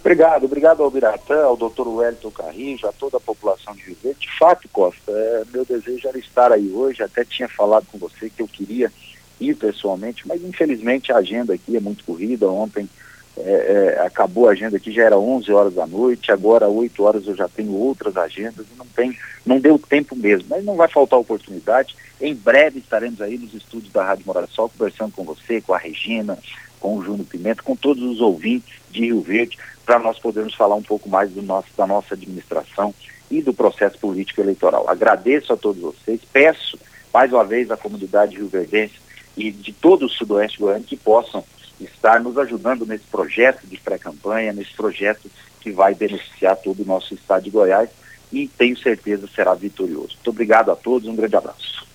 [0.00, 4.20] Obrigado, obrigado ao Biratã, ao doutor Wellington Carrijo, a toda a população de Verde.
[4.20, 8.30] De fato, Costa, é, meu desejo era estar aí hoje, até tinha falado com você
[8.30, 8.92] que eu queria
[9.40, 12.48] ir pessoalmente, mas infelizmente a agenda aqui é muito corrida.
[12.48, 12.88] Ontem
[13.36, 17.26] é, é, acabou a agenda aqui, já era 11 horas da noite, agora 8 horas
[17.26, 20.88] eu já tenho outras agendas e não, tem, não deu tempo mesmo, mas não vai
[20.88, 21.94] faltar oportunidade.
[22.20, 25.78] Em breve estaremos aí nos estúdios da Rádio Morada Sol conversando com você, com a
[25.78, 26.38] Regina,
[26.80, 29.58] com o Júnior Pimenta, com todos os ouvintes de Rio Verde,
[29.88, 32.94] para nós podermos falar um pouco mais do nosso, da nossa administração
[33.30, 34.84] e do processo político eleitoral.
[34.86, 36.78] Agradeço a todos vocês, peço
[37.12, 38.96] mais uma vez à comunidade rio-verdense
[39.34, 41.42] e de todo o sudoeste goiano que possam
[41.80, 45.30] estar nos ajudando nesse projeto de pré-campanha, nesse projeto
[45.62, 47.88] que vai beneficiar todo o nosso estado de Goiás
[48.30, 50.16] e tenho certeza será vitorioso.
[50.16, 51.87] Muito obrigado a todos, um grande abraço.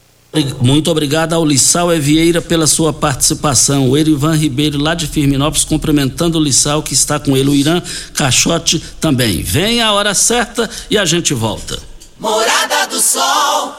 [0.59, 3.89] Muito obrigado ao Lissau Evieira pela sua participação.
[3.89, 7.49] O Erivan Ribeiro, lá de Firminópolis, cumprimentando o Lissau, que está com ele.
[7.49, 7.79] O Irã
[8.15, 9.43] Caixote também.
[9.43, 11.79] Vem a hora certa e a gente volta.
[12.19, 13.75] Morada do Sol.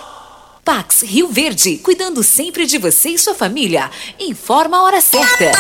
[0.64, 3.90] Pax Rio Verde, cuidando sempre de você e sua família.
[4.20, 5.50] Informa a hora certa.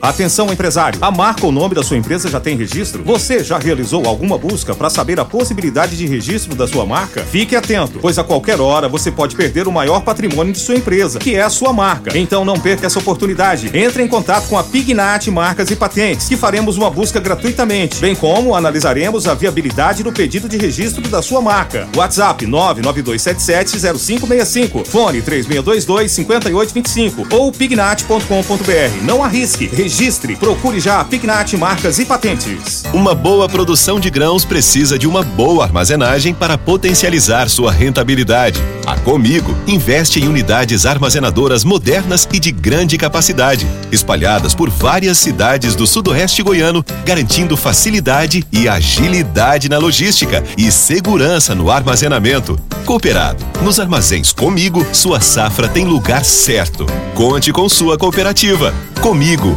[0.00, 3.02] Atenção empresário, a marca ou nome da sua empresa já tem registro?
[3.02, 7.24] Você já realizou alguma busca para saber a possibilidade de registro da sua marca?
[7.24, 11.18] Fique atento, pois a qualquer hora você pode perder o maior patrimônio de sua empresa,
[11.18, 12.16] que é a sua marca.
[12.16, 13.76] Então não perca essa oportunidade.
[13.76, 18.14] Entre em contato com a Pignat Marcas e Patentes, que faremos uma busca gratuitamente, bem
[18.14, 21.88] como analisaremos a viabilidade do pedido de registro da sua marca.
[21.96, 29.02] WhatsApp 992770565, fone 3622-5825 ou pignat.com.br.
[29.02, 32.84] Não arrisque, registre, procure já a Pignat Marcas e Patentes.
[32.92, 38.62] Uma boa produção de grãos precisa de uma boa armazenagem para potencializar sua rentabilidade.
[38.84, 45.74] A Comigo investe em unidades armazenadoras modernas e de grande capacidade, espalhadas por várias cidades
[45.74, 52.60] do sudoeste goiano, garantindo facilidade e agilidade na logística e segurança no armazenamento.
[52.84, 56.84] Cooperado, nos armazéns Comigo, sua safra tem lugar certo.
[57.14, 58.74] Conte com sua cooperativa.
[59.00, 59.56] Comigo,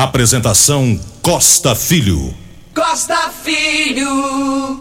[0.00, 2.32] Apresentação Costa Filho.
[2.72, 4.80] Costa Filho.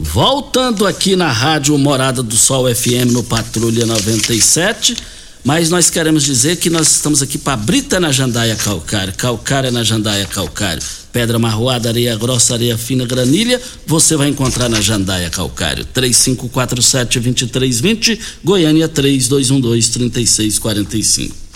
[0.00, 4.96] Voltando aqui na Rádio Morada do Sol FM no Patrulha 97,
[5.44, 9.84] mas nós queremos dizer que nós estamos aqui para Brita na Jandaia Calcário, Calcária na
[9.84, 15.84] Jandaia Calcário, pedra marroada, areia grossa, areia fina, granilha, você vai encontrar na Jandaia Calcário,
[15.94, 21.47] 3547-2320, Goiânia 3212-3645.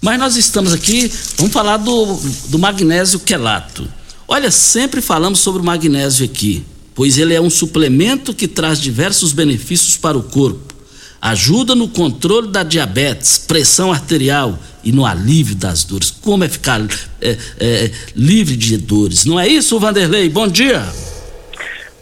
[0.00, 3.88] Mas nós estamos aqui, vamos falar do, do magnésio quelato.
[4.28, 9.32] Olha, sempre falamos sobre o magnésio aqui, pois ele é um suplemento que traz diversos
[9.32, 10.74] benefícios para o corpo.
[11.20, 16.10] Ajuda no controle da diabetes, pressão arterial e no alívio das dores.
[16.10, 16.80] Como é ficar
[17.20, 19.24] é, é, livre de dores?
[19.24, 20.28] Não é isso, Vanderlei?
[20.28, 20.84] Bom dia.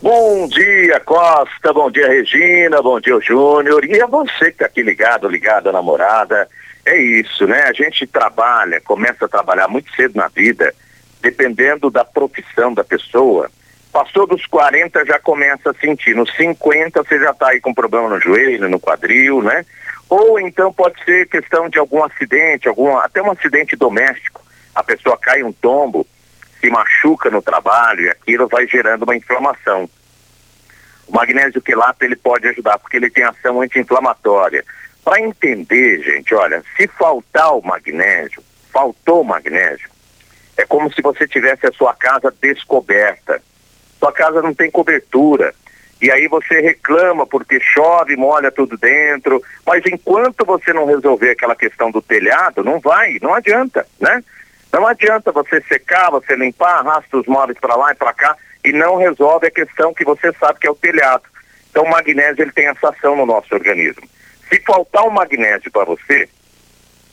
[0.02, 1.72] Bom dia, Costa.
[1.72, 2.82] Bom dia, Regina.
[2.82, 3.84] Bom dia, Júnior.
[3.86, 6.46] E a você que está aqui ligado, ligada, namorada.
[6.86, 7.62] É isso, né?
[7.66, 10.74] A gente trabalha, começa a trabalhar muito cedo na vida
[11.24, 13.50] dependendo da profissão da pessoa,
[13.90, 18.10] passou dos 40 já começa a sentir, nos 50 você já está aí com problema
[18.10, 19.64] no joelho, no quadril, né?
[20.10, 24.42] Ou então pode ser questão de algum acidente, algum, até um acidente doméstico.
[24.74, 26.06] A pessoa cai um tombo,
[26.60, 29.88] se machuca no trabalho e aquilo vai gerando uma inflamação.
[31.06, 34.62] O magnésio quelato ele pode ajudar porque ele tem ação anti-inflamatória.
[35.04, 39.88] Para entender, gente, olha, se faltar o magnésio, faltou o magnésio,
[40.56, 43.42] é como se você tivesse a sua casa descoberta.
[43.98, 45.54] Sua casa não tem cobertura.
[46.00, 49.42] E aí você reclama porque chove, molha tudo dentro.
[49.66, 54.22] Mas enquanto você não resolver aquela questão do telhado, não vai, não adianta, né?
[54.72, 58.72] Não adianta você secar, você limpar, arrasta os móveis para lá e para cá e
[58.72, 61.22] não resolve a questão que você sabe que é o telhado.
[61.70, 64.02] Então o magnésio ele tem essa ação no nosso organismo.
[64.54, 66.28] Se faltar o magnésio para você,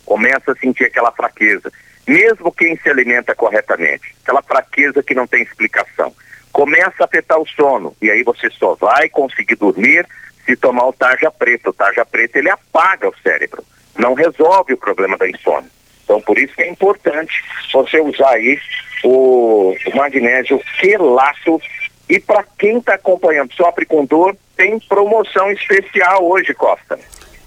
[0.06, 1.72] começa a sentir aquela fraqueza
[2.06, 6.14] mesmo quem se alimenta corretamente, aquela fraqueza que não tem explicação,
[6.52, 10.06] começa a afetar o sono e aí você só vai conseguir dormir
[10.46, 11.72] se tomar o tarja preta.
[11.72, 13.64] O tarja preta ele apaga o cérebro,
[13.98, 15.70] não resolve o problema da insônia.
[16.04, 18.60] Então por isso que é importante você usar aí
[19.04, 21.60] o, o magnésio quelato
[22.08, 27.00] e para quem está acompanhando, sofre com dor, tem promoção especial hoje, Costa.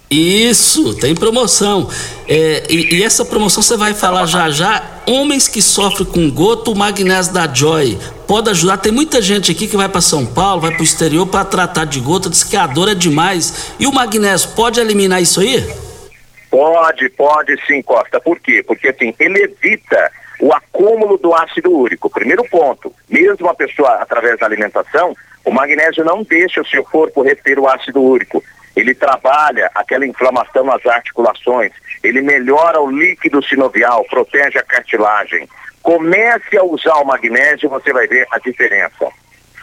[0.09, 1.89] Isso, tem promoção.
[2.27, 4.83] É, e, e, essa promoção você vai falar já já.
[5.07, 7.97] Homens que sofrem com gota, o magnésio da Joy
[8.27, 8.77] pode ajudar.
[8.77, 11.85] Tem muita gente aqui que vai para São Paulo, vai para o exterior para tratar
[11.85, 13.73] de gota, diz que a dor é demais.
[13.79, 15.63] E o magnésio pode eliminar isso aí?
[16.49, 18.19] Pode, pode sim, Costa.
[18.19, 18.63] Por quê?
[18.65, 22.09] Porque assim, ele evita o acúmulo do ácido úrico.
[22.09, 27.21] Primeiro ponto, mesmo a pessoa através da alimentação, o magnésio não deixa o seu corpo
[27.21, 28.43] reter o ácido úrico
[28.75, 31.71] ele trabalha aquela inflamação nas articulações,
[32.03, 35.47] ele melhora o líquido sinovial, protege a cartilagem.
[35.81, 39.07] Comece a usar o magnésio, você vai ver a diferença.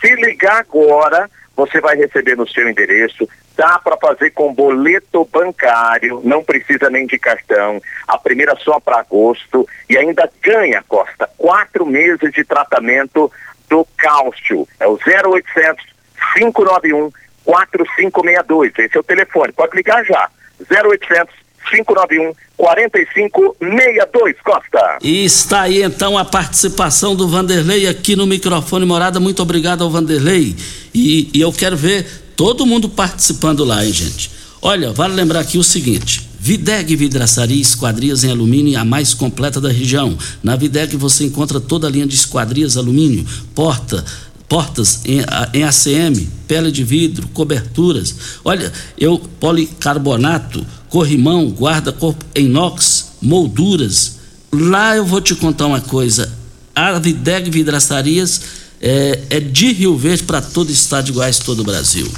[0.01, 3.29] Se ligar agora, você vai receber no seu endereço.
[3.57, 7.81] Dá para fazer com boleto bancário, não precisa nem de cartão.
[8.09, 13.31] A primeira só para agosto e ainda ganha, Costa, quatro meses de tratamento
[13.69, 14.67] do cálcio.
[14.81, 15.93] É o 0800
[16.35, 17.11] 591
[17.45, 18.72] 4562.
[18.78, 19.53] Esse é o telefone.
[19.53, 20.28] Pode ligar já.
[20.70, 24.99] 0800 591 4562, Costa.
[25.03, 29.18] E está aí então a participação do Vanderlei aqui no microfone Morada.
[29.18, 30.55] Muito obrigado ao Vanderlei.
[30.95, 34.30] E, e eu quero ver todo mundo participando lá, hein, gente?
[34.61, 39.70] Olha, vale lembrar aqui o seguinte: Videg Vidraçaria Esquadrias em Alumínio, a mais completa da
[39.70, 40.16] região.
[40.43, 44.05] Na Videg você encontra toda a linha de esquadrias alumínio, porta,
[44.53, 45.20] portas em,
[45.55, 48.14] em ACM, pele de vidro, coberturas.
[48.44, 54.16] Olha, eu policarbonato, corrimão, guarda-corpo em inox, molduras.
[54.53, 56.30] Lá eu vou te contar uma coisa.
[56.74, 58.42] A Videg Vidraçarias
[58.78, 62.12] é, é de Rio Verde para todo o estado de Goiás, todo o Brasil.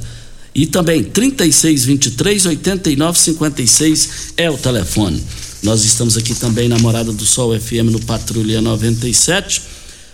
[0.55, 5.23] e também 3623 8956 é o telefone.
[5.63, 9.61] Nós estamos aqui também na Morada do Sol FM no Patrulha 97.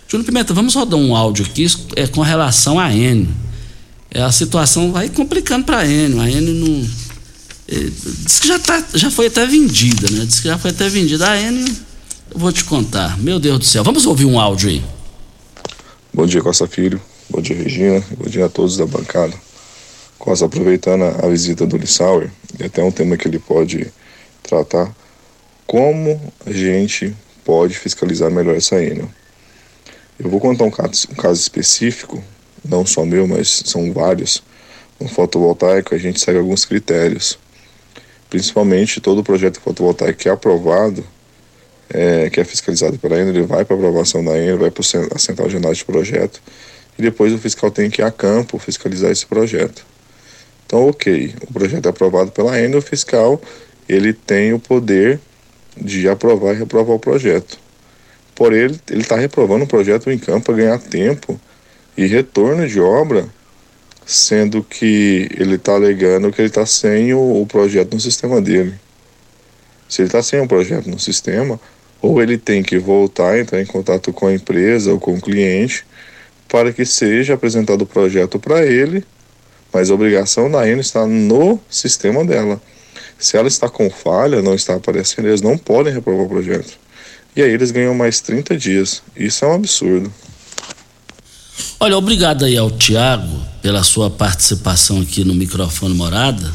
[0.08, 1.66] Júnior Pimenta, vamos rodar um áudio aqui
[1.96, 3.28] é, com relação à N.
[4.10, 6.20] É, a situação vai complicando para a N.
[6.20, 6.88] A N não.
[7.68, 7.90] É,
[8.24, 10.24] diz que já, tá, já foi até vendida, né?
[10.24, 11.28] Diz que já foi até vendida.
[11.28, 11.64] A N,
[12.30, 13.18] eu vou te contar.
[13.18, 13.84] Meu Deus do céu.
[13.84, 14.82] Vamos ouvir um áudio aí.
[16.14, 17.00] Bom dia, Costa Filho.
[17.28, 18.02] Bom dia, Regina.
[18.16, 19.34] Bom dia a todos da bancada.
[20.20, 23.90] Costa, aproveitando a, visita do Lissauer, e até um tema que ele pode
[24.42, 24.94] tratar,
[25.66, 29.08] como a gente pode fiscalizar melhor essa Enel.
[30.18, 32.22] Eu vou contar um caso, um caso específico,
[32.62, 34.42] não só meu, mas são vários.
[35.00, 37.38] No fotovoltaico, a gente segue alguns critérios.
[38.28, 41.02] Principalmente, todo projeto fotovoltaico que é aprovado,
[41.88, 45.18] é, que é fiscalizado pela Enel, ele vai para aprovação da Enel, vai para a
[45.18, 46.42] central de análise de projeto,
[46.98, 49.88] e depois o fiscal tem que ir a campo fiscalizar esse projeto.
[50.70, 53.42] Então, ok, o projeto é aprovado pela ANA, o fiscal
[53.88, 55.18] ele tem o poder
[55.76, 57.58] de aprovar e reprovar o projeto.
[58.36, 61.40] Por ele, ele está reprovando o projeto em campo para ganhar tempo
[61.96, 63.28] e retorno de obra,
[64.06, 68.74] sendo que ele está alegando que ele está sem o, o, projeto no sistema dele.
[69.88, 71.58] Se ele está sem o projeto no sistema,
[72.00, 75.84] ou ele tem que voltar, entrar em contato com a empresa ou com o cliente,
[76.48, 79.04] para que seja apresentado o projeto para ele
[79.72, 82.60] mas a obrigação da Enel está no sistema dela.
[83.18, 86.78] Se ela está com falha, não está aparecendo, eles não podem reprovar o projeto.
[87.36, 89.02] E aí eles ganham mais 30 dias.
[89.14, 90.12] Isso é um absurdo.
[91.78, 96.52] Olha, obrigado aí ao Tiago pela sua participação aqui no microfone Morada.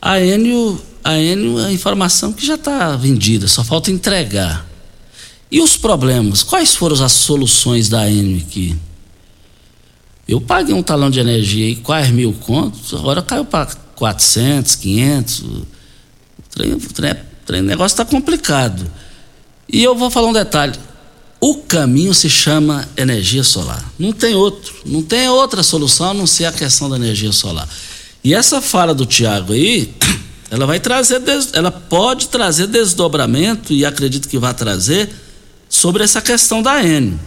[0.00, 4.66] A Enio, a Enio a informação que já está vendida, só falta entregar.
[5.50, 6.42] E os problemas?
[6.42, 8.76] Quais foram as soluções da Enio aqui?
[10.26, 15.40] Eu paguei um talão de energia aí, quase mil contos, agora caiu para 400, 500.
[15.40, 15.66] O
[16.50, 18.90] trem, o trem, o trem, o negócio está complicado.
[19.68, 20.78] E eu vou falar um detalhe:
[21.40, 23.84] o caminho se chama energia solar.
[23.98, 27.68] Não tem outro, não tem outra solução a não ser a questão da energia solar.
[28.22, 29.92] E essa fala do Tiago aí,
[30.50, 31.20] ela vai trazer,
[31.52, 35.10] ela pode trazer desdobramento, e acredito que vai trazer,
[35.68, 37.20] sobre essa questão da Enio.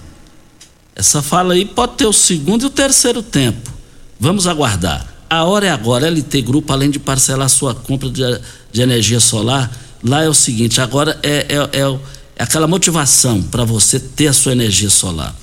[0.97, 3.71] Essa fala aí pode ter o segundo e o terceiro tempo.
[4.19, 5.05] Vamos aguardar.
[5.29, 6.09] A hora é agora.
[6.09, 8.23] LT Grupo, além de parcelar sua compra de,
[8.71, 9.71] de energia solar,
[10.03, 11.99] lá é o seguinte: agora é, é, é,
[12.37, 15.35] é aquela motivação para você ter a sua energia solar.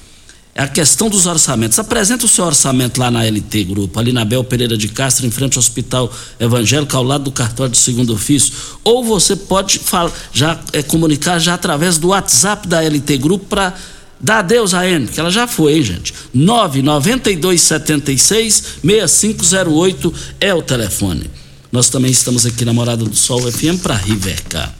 [0.57, 1.79] É a questão dos orçamentos.
[1.79, 5.31] Apresenta o seu orçamento lá na LT Grupo, ali na Bel Pereira de Castro, em
[5.31, 8.53] frente ao Hospital Evangélico, ao lado do cartório de segundo ofício.
[8.83, 13.75] Ou você pode falar, já é, comunicar já através do WhatsApp da LT Grupo para
[14.25, 16.15] Dá adeus a N, que ela já foi, hein, gente?
[16.33, 21.31] 99276 6508 é o telefone.
[21.71, 24.75] Nós também estamos aqui na Morada do Sol FM para Rivercar.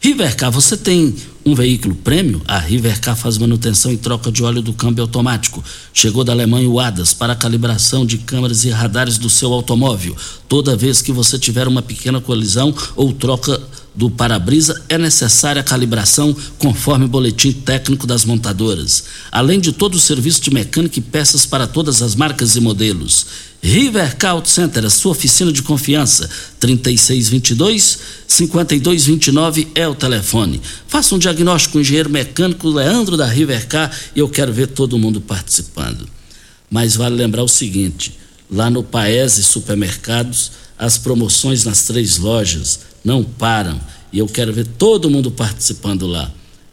[0.00, 2.40] Rivercar, você tem um veículo prêmio?
[2.48, 5.62] A Rivercar faz manutenção e troca de óleo do câmbio automático.
[5.92, 10.16] Chegou da Alemanha o ADAS para a calibração de câmeras e radares do seu automóvel.
[10.48, 13.60] Toda vez que você tiver uma pequena colisão ou troca
[13.96, 19.94] do para-brisa é necessária a calibração conforme o boletim técnico das montadoras, além de todo
[19.94, 23.26] o serviço de mecânica e peças para todas as marcas e modelos.
[23.62, 26.28] River Auto Center, a sua oficina de confiança,
[26.60, 30.60] 3622 5229 é o telefone.
[30.86, 34.98] Faça um diagnóstico com o engenheiro mecânico Leandro da Rivercar e eu quero ver todo
[34.98, 36.06] mundo participando.
[36.70, 38.18] Mas vale lembrar o seguinte:
[38.50, 43.80] lá no Paese Supermercados, as promoções nas três lojas não param.
[44.12, 46.28] E eu quero ver todo mundo participando lá.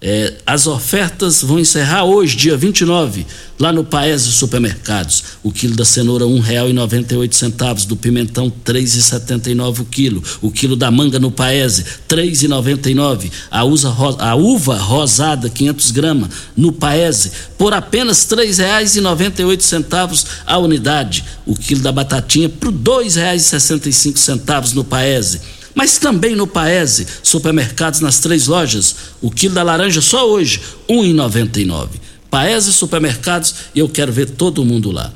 [0.06, 3.26] É, as ofertas vão encerrar hoje, dia 29,
[3.58, 5.24] lá no Paese Supermercados.
[5.42, 10.22] O quilo da cenoura R$ 1,98, do pimentão R$ 3,79 o quilo.
[10.42, 13.32] O quilo da manga no Paese R$ 3,99.
[13.50, 21.24] A, a uva rosada 500 gramas no Paese por apenas R$ 3,98 a unidade.
[21.46, 28.20] O quilo da batatinha por R$ 2,65 no Paese mas também no Paese, supermercados nas
[28.20, 28.96] três lojas.
[29.22, 31.90] O quilo da laranja só hoje, R$ 1,99.
[32.30, 35.14] Paese Supermercados e eu quero ver todo mundo lá.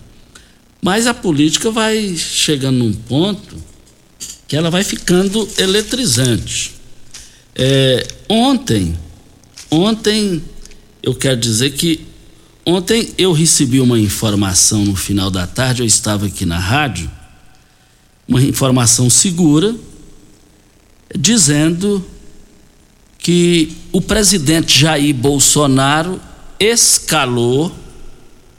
[0.81, 3.55] Mas a política vai chegando num ponto
[4.47, 6.73] que ela vai ficando eletrizante.
[7.55, 8.95] É, ontem,
[9.69, 10.43] ontem,
[11.01, 12.05] eu quero dizer que
[12.65, 17.09] ontem eu recebi uma informação no final da tarde, eu estava aqui na rádio,
[18.27, 19.75] uma informação segura
[21.15, 22.03] dizendo
[23.17, 26.19] que o presidente Jair Bolsonaro
[26.59, 27.71] escalou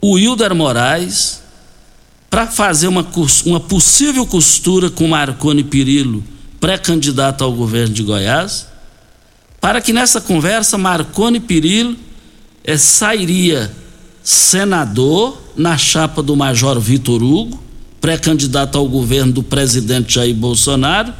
[0.01, 1.41] o Hilder Moraes
[2.29, 3.05] para fazer uma,
[3.45, 6.23] uma possível costura com Marconi Pirillo,
[6.59, 8.67] pré-candidato ao governo de Goiás,
[9.59, 11.97] para que nessa conversa Marconi Pirillo
[12.63, 13.71] é, sairia
[14.23, 17.61] senador na chapa do Major Vitor Hugo,
[17.99, 21.13] pré-candidato ao governo do presidente Jair Bolsonaro,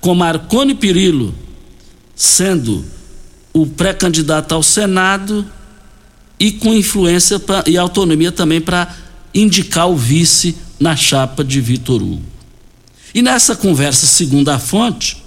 [0.00, 1.34] com Marconi Pirillo
[2.14, 2.84] sendo
[3.52, 5.46] o pré-candidato ao Senado
[6.38, 8.94] e com influência pra, e autonomia também para
[9.34, 12.22] indicar o vice na chapa de Vitor Hugo.
[13.14, 15.22] E nessa conversa, segundo a fonte,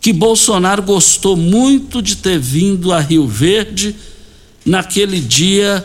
[0.00, 3.96] que Bolsonaro gostou muito de ter vindo a Rio Verde
[4.64, 5.84] naquele dia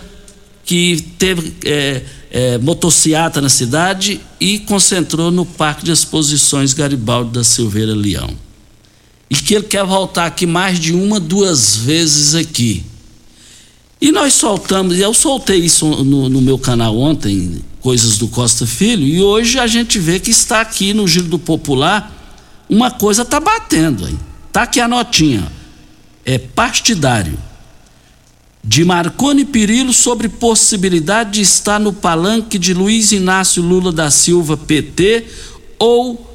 [0.63, 7.43] que teve é, é, motociata na cidade e concentrou no Parque de Exposições Garibaldi da
[7.43, 8.29] Silveira Leão.
[9.29, 12.85] E que ele quer voltar aqui mais de uma, duas vezes aqui.
[13.99, 18.65] E nós soltamos, e eu soltei isso no, no meu canal ontem, Coisas do Costa
[18.65, 22.15] Filho, e hoje a gente vê que está aqui no Giro do Popular,
[22.69, 24.15] uma coisa está batendo aí.
[24.47, 25.51] Está aqui a notinha.
[26.23, 27.37] É partidário
[28.63, 34.55] de Marconi Pirillo sobre possibilidade de estar no palanque de Luiz Inácio Lula da Silva
[34.55, 35.25] PT
[35.79, 36.27] ou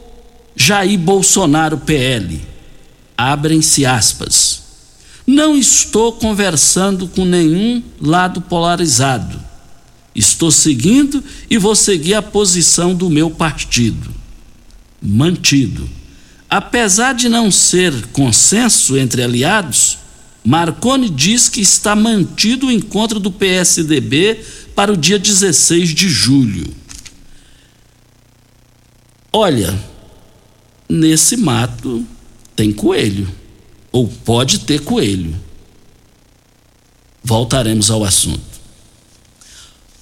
[0.56, 2.40] Jair Bolsonaro PL.
[3.16, 4.62] Abrem-se aspas.
[5.26, 9.40] Não estou conversando com nenhum lado polarizado.
[10.14, 14.10] Estou seguindo e vou seguir a posição do meu partido.
[15.00, 15.88] Mantido.
[16.48, 19.98] Apesar de não ser consenso entre aliados,
[20.46, 24.40] Marconi diz que está mantido o encontro do PSDB
[24.76, 26.72] para o dia 16 de julho.
[29.32, 29.76] Olha,
[30.88, 32.06] nesse mato
[32.54, 33.28] tem coelho,
[33.90, 35.34] ou pode ter coelho.
[37.24, 38.56] Voltaremos ao assunto.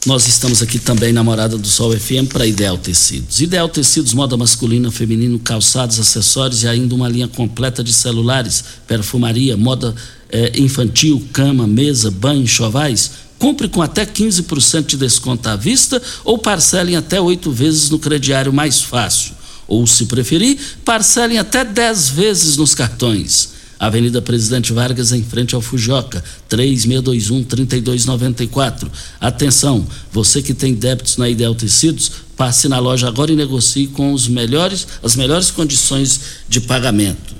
[0.04, 3.40] Nós estamos aqui também na Morada do Sol FM para Ideal Tecidos.
[3.40, 9.56] Ideal Tecidos, moda masculina, feminino, calçados, acessórios e ainda uma linha completa de celulares, perfumaria,
[9.56, 9.94] moda
[10.34, 13.12] eh, infantil, cama, mesa, banho, chovais.
[13.38, 18.52] Compre com até 15% de desconto à vista ou parcelem até oito vezes no crediário
[18.52, 19.32] mais fácil.
[19.68, 23.50] Ou, se preferir, parcelem até 10 vezes nos cartões.
[23.78, 28.90] Avenida Presidente Vargas, em frente ao Fujoca, 3621-3294.
[29.20, 34.12] Atenção, você que tem débitos na Ideal Tecidos, passe na loja agora e negocie com
[34.12, 37.36] os melhores, as melhores condições de pagamento.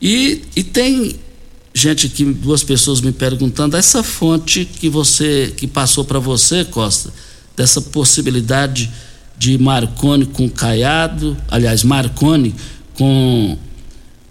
[0.00, 1.16] E, e tem
[1.74, 7.12] gente aqui, duas pessoas me perguntando, essa fonte que você, que passou para você, Costa,
[7.56, 8.90] dessa possibilidade
[9.38, 12.54] de Marconi com Caiado, aliás, Marconi
[12.94, 13.56] com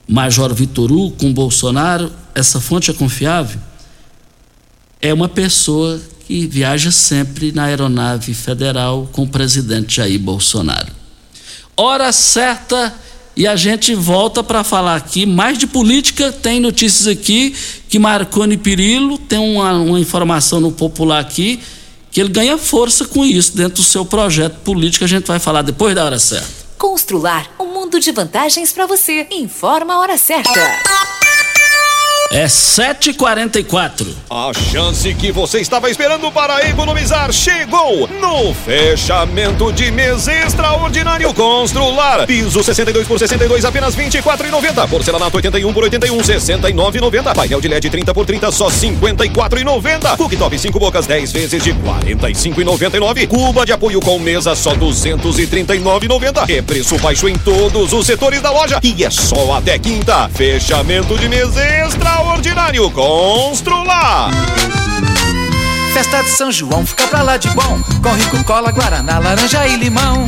[0.07, 3.59] Major Vitor Hugo com Bolsonaro, essa fonte é confiável?
[5.01, 10.91] É uma pessoa que viaja sempre na aeronave federal com o presidente Jair Bolsonaro.
[11.75, 12.93] Hora certa
[13.35, 16.31] e a gente volta para falar aqui mais de política.
[16.31, 17.55] Tem notícias aqui
[17.87, 21.59] que Marconi Pirillo tem uma, uma informação no popular aqui
[22.11, 25.05] que ele ganha força com isso dentro do seu projeto político.
[25.05, 26.49] A gente vai falar depois da hora certa.
[26.77, 29.27] Constrular um mundo de vantagens para você.
[29.31, 30.59] Informa a hora certa.
[32.33, 34.07] É 7h44.
[34.29, 42.25] A chance que você estava esperando para economizar chegou no fechamento de mês extraordinário Constrular.
[42.25, 44.87] Piso 62 por 62 apenas 24,90.
[44.87, 47.35] Porcelanato 81 por 81 69,90.
[47.35, 50.15] Painel de LED 30 por 30 só 54,90.
[50.15, 53.27] Cooktop 5 bocas 10 vezes de 45,99.
[53.27, 56.49] Cuba de apoio com mesa só 239,90.
[56.49, 60.29] É preço baixo em todos os setores da loja e é só até quinta.
[60.29, 64.29] Fechamento de mês extraordinário extraordinário Constrular.
[65.93, 67.81] Festa de São João fica pra lá de bom.
[68.01, 70.25] Com rico cola, guaraná, laranja e limão.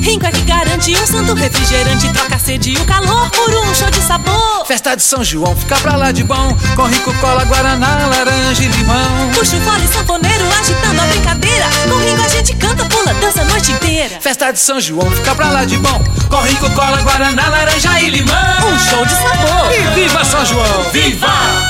[0.00, 3.90] Rinco é que garante um santo refrigerante Troca sede e o calor por um show
[3.90, 4.64] de sabor.
[4.66, 6.56] Festa de São João fica pra lá de bom.
[6.76, 9.30] Com rico cola, guaraná, laranja e limão.
[9.34, 11.66] Puxa o fole sanfoneiro agitando a brincadeira.
[11.88, 14.20] Com Rinco a gente canta, pula, dança a noite inteira.
[14.20, 16.02] Festa de São João fica pra lá de bom.
[16.28, 18.36] Com rico cola, guaraná, laranja e limão.
[18.64, 19.72] Um show de sabor.
[19.72, 20.90] E viva São João!
[20.92, 21.69] Viva!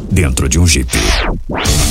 [0.11, 0.91] dentro de um Jeep.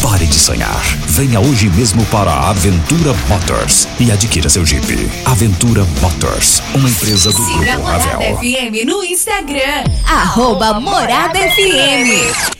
[0.03, 0.83] Pare de sonhar.
[1.09, 5.11] Venha hoje mesmo para a Aventura Motors e adquira seu Jeep.
[5.25, 8.37] Aventura Motors, uma empresa do Siga Grupo Morada Ravel.
[8.37, 9.85] FM no Instagram.
[10.07, 12.60] Arroba Morada FM.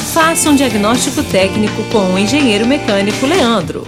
[0.13, 3.87] Faça um diagnóstico técnico com o engenheiro mecânico Leandro.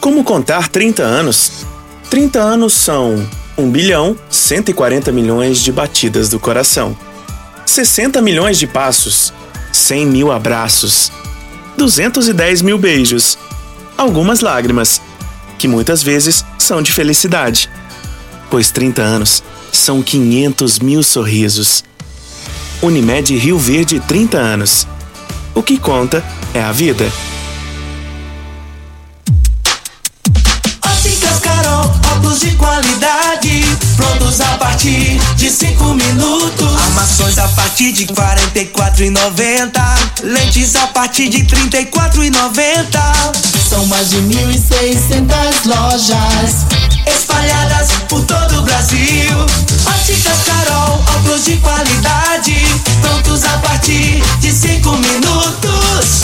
[0.00, 1.64] Como contar 30 anos?
[2.10, 3.24] 30 anos são
[3.56, 6.96] 1 bilhão 140 milhões de batidas do coração,
[7.64, 9.32] 60 milhões de passos,
[9.72, 11.12] 100 mil abraços,
[11.78, 13.38] 210 mil beijos,
[13.96, 15.00] algumas lágrimas,
[15.56, 17.70] que muitas vezes são de felicidade,
[18.50, 19.40] pois 30 anos
[19.70, 21.84] são 500 mil sorrisos.
[22.82, 24.88] Unimed Rio Verde 30 anos.
[25.54, 27.10] O que conta é a vida.
[30.84, 33.64] Óticas Carol, óculos de qualidade,
[33.96, 36.74] prontos a partir de cinco minutos.
[36.86, 38.04] Armações a partir de
[38.58, 39.04] e quatro
[40.24, 41.44] lentes a partir de
[41.80, 42.24] e quatro
[43.68, 46.66] São mais de mil e seiscentas lojas
[47.06, 49.38] espalhadas por todo o Brasil.
[49.86, 50.43] Óticas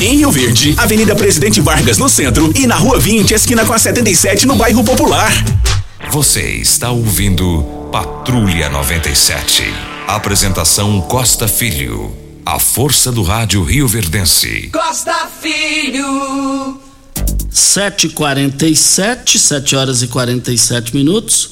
[0.01, 3.79] Em Rio Verde, Avenida Presidente Vargas no centro e na Rua 20, esquina com a
[3.79, 5.31] 77 no bairro Popular.
[6.11, 9.63] Você está ouvindo Patrulha 97.
[10.07, 12.17] Apresentação Costa Filho.
[12.47, 14.71] A força do rádio Rio Verdense.
[14.73, 16.81] Costa Filho.
[17.53, 21.51] 7h47, 7 horas e 47 minutos.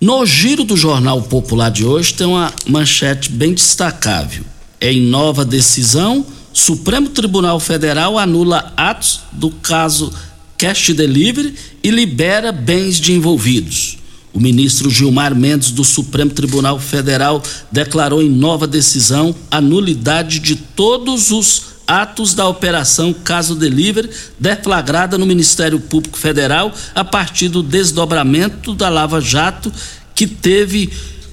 [0.00, 4.42] No giro do Jornal Popular de hoje tem uma manchete bem destacável.
[4.80, 10.12] Em nova decisão, Supremo Tribunal Federal anula atos do caso
[10.58, 13.98] Cash Delivery e libera bens de envolvidos.
[14.32, 20.56] O ministro Gilmar Mendes do Supremo Tribunal Federal declarou em nova decisão a nulidade de
[20.56, 27.62] todos os atos da operação Caso Delivery deflagrada no Ministério Público Federal a partir do
[27.62, 29.72] desdobramento da Lava Jato
[30.14, 30.90] que teve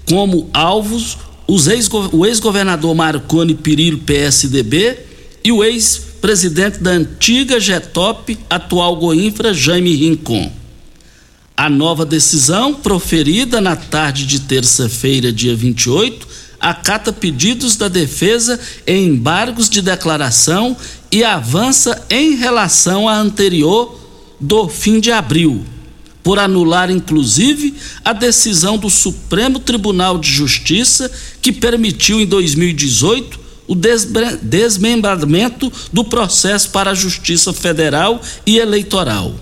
[0.08, 1.18] como alvos
[1.48, 5.09] os ex o ex-governador Marconi Perillo PSDB
[5.44, 10.52] e o ex-presidente da antiga Getop, atual Goinfra, Jaime Rincon.
[11.56, 16.28] A nova decisão, proferida na tarde de terça-feira, dia 28,
[16.60, 20.76] acata pedidos da defesa em embargos de declaração
[21.12, 24.00] e avança em relação à anterior
[24.40, 25.66] do fim de abril,
[26.24, 31.12] por anular inclusive a decisão do Supremo Tribunal de Justiça
[31.42, 33.76] que permitiu em 2018 o
[34.42, 39.36] desmembramento do processo para a Justiça Federal e Eleitoral.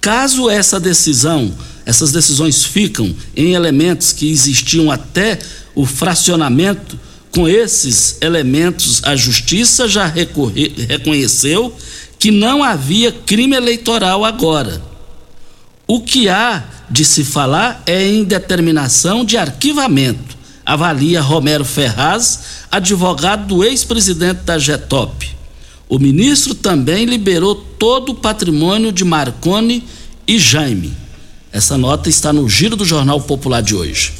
[0.00, 1.54] Caso essa decisão,
[1.86, 5.38] essas decisões ficam em elementos que existiam até
[5.72, 6.98] o fracionamento,
[7.30, 11.72] com esses elementos a justiça já recorre- reconheceu
[12.18, 14.82] que não havia crime eleitoral agora.
[15.86, 20.36] O que há de se falar é em determinação de arquivamento,
[20.68, 22.40] avalia Romero Ferraz,
[22.70, 25.30] advogado do ex-presidente da GETOP.
[25.88, 29.82] O ministro também liberou todo o patrimônio de Marconi
[30.26, 30.92] e Jaime.
[31.50, 34.12] Essa nota está no Giro do Jornal Popular de hoje.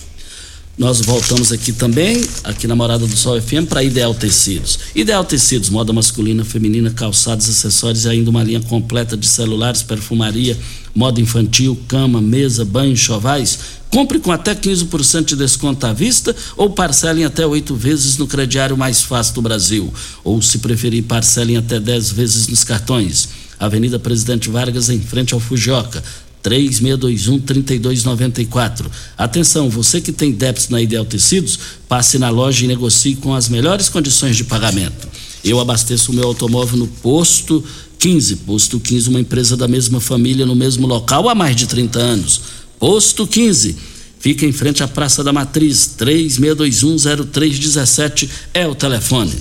[0.78, 4.78] Nós voltamos aqui também, aqui na Morada do Sol FM, para Ideal Tecidos.
[4.94, 10.56] Ideal Tecidos, moda masculina, feminina, calçados, acessórios e ainda uma linha completa de celulares, perfumaria,
[10.94, 13.58] moda infantil, cama, mesa, banho, chovais.
[13.90, 18.76] Compre com até 15% de desconto à vista ou parcelem até oito vezes no crediário
[18.76, 19.92] mais fácil do Brasil.
[20.22, 23.30] Ou, se preferir, parcelem até 10 vezes nos cartões.
[23.58, 26.04] Avenida Presidente Vargas, em frente ao Fujioka.
[26.44, 28.86] 3621-3294.
[29.16, 31.58] Atenção, você que tem débitos na Ideal Tecidos,
[31.88, 35.08] passe na loja e negocie com as melhores condições de pagamento.
[35.44, 37.64] Eu abasteço o meu automóvel no posto
[37.98, 38.36] 15.
[38.36, 42.40] Posto 15, uma empresa da mesma família no mesmo local há mais de 30 anos.
[42.78, 43.76] Posto 15.
[44.20, 49.32] Fica em frente à Praça da Matriz, 36210317 é o telefone.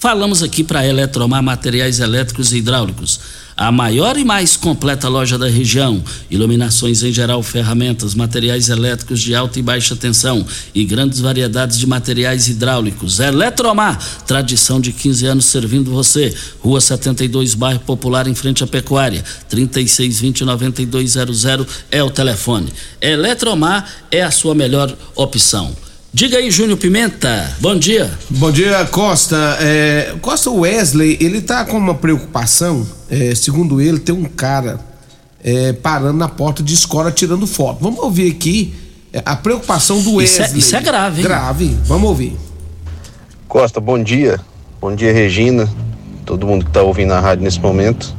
[0.00, 3.20] Falamos aqui para Eletromar Materiais Elétricos e Hidráulicos
[3.60, 6.02] a maior e mais completa loja da região.
[6.30, 11.86] Iluminações em geral, ferramentas, materiais elétricos de alta e baixa tensão e grandes variedades de
[11.86, 13.20] materiais hidráulicos.
[13.20, 16.34] Eletromar, tradição de 15 anos servindo você.
[16.60, 19.22] Rua 72, bairro Popular, em frente à Pecuária.
[19.50, 22.72] 3620-9200 é o telefone.
[22.98, 25.76] Eletromar é a sua melhor opção.
[26.12, 27.56] Diga aí, Júnior Pimenta.
[27.60, 28.10] Bom dia.
[28.28, 29.36] Bom dia, Costa.
[29.60, 32.84] É, Costa Wesley, ele tá com uma preocupação.
[33.08, 34.80] É, segundo ele, tem um cara
[35.42, 37.78] é, parando na porta de escola tirando foto.
[37.80, 38.74] Vamos ouvir aqui
[39.12, 40.46] é, a preocupação do Wesley.
[40.46, 41.22] Isso é, isso é grave, hein?
[41.22, 41.78] Grave.
[41.84, 42.36] Vamos ouvir.
[43.46, 44.40] Costa, bom dia.
[44.80, 45.72] Bom dia, Regina.
[46.26, 48.16] Todo mundo que está ouvindo a rádio nesse momento.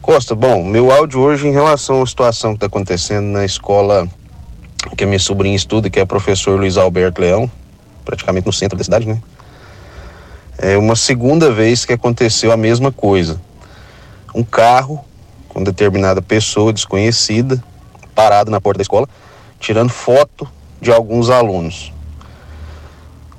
[0.00, 4.08] Costa, bom, meu áudio hoje em relação à situação que está acontecendo na escola
[4.96, 7.50] que a minha sobrinha estuda, que é o professor Luiz Alberto Leão,
[8.04, 9.20] praticamente no centro da cidade, né?
[10.58, 13.40] É uma segunda vez que aconteceu a mesma coisa.
[14.34, 15.04] Um carro
[15.48, 17.62] com determinada pessoa desconhecida
[18.14, 19.08] parado na porta da escola,
[19.58, 20.48] tirando foto
[20.80, 21.92] de alguns alunos.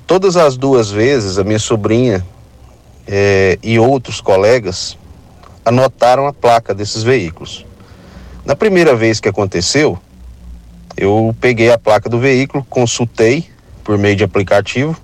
[0.08, 2.26] Todas as duas vezes, a minha sobrinha
[3.08, 4.98] é, e outros colegas
[5.64, 7.66] anotaram a placa desses veículos.
[8.44, 10.00] Na primeira vez que aconteceu,
[10.98, 13.50] eu peguei a placa do veículo, consultei
[13.84, 14.96] por meio de aplicativo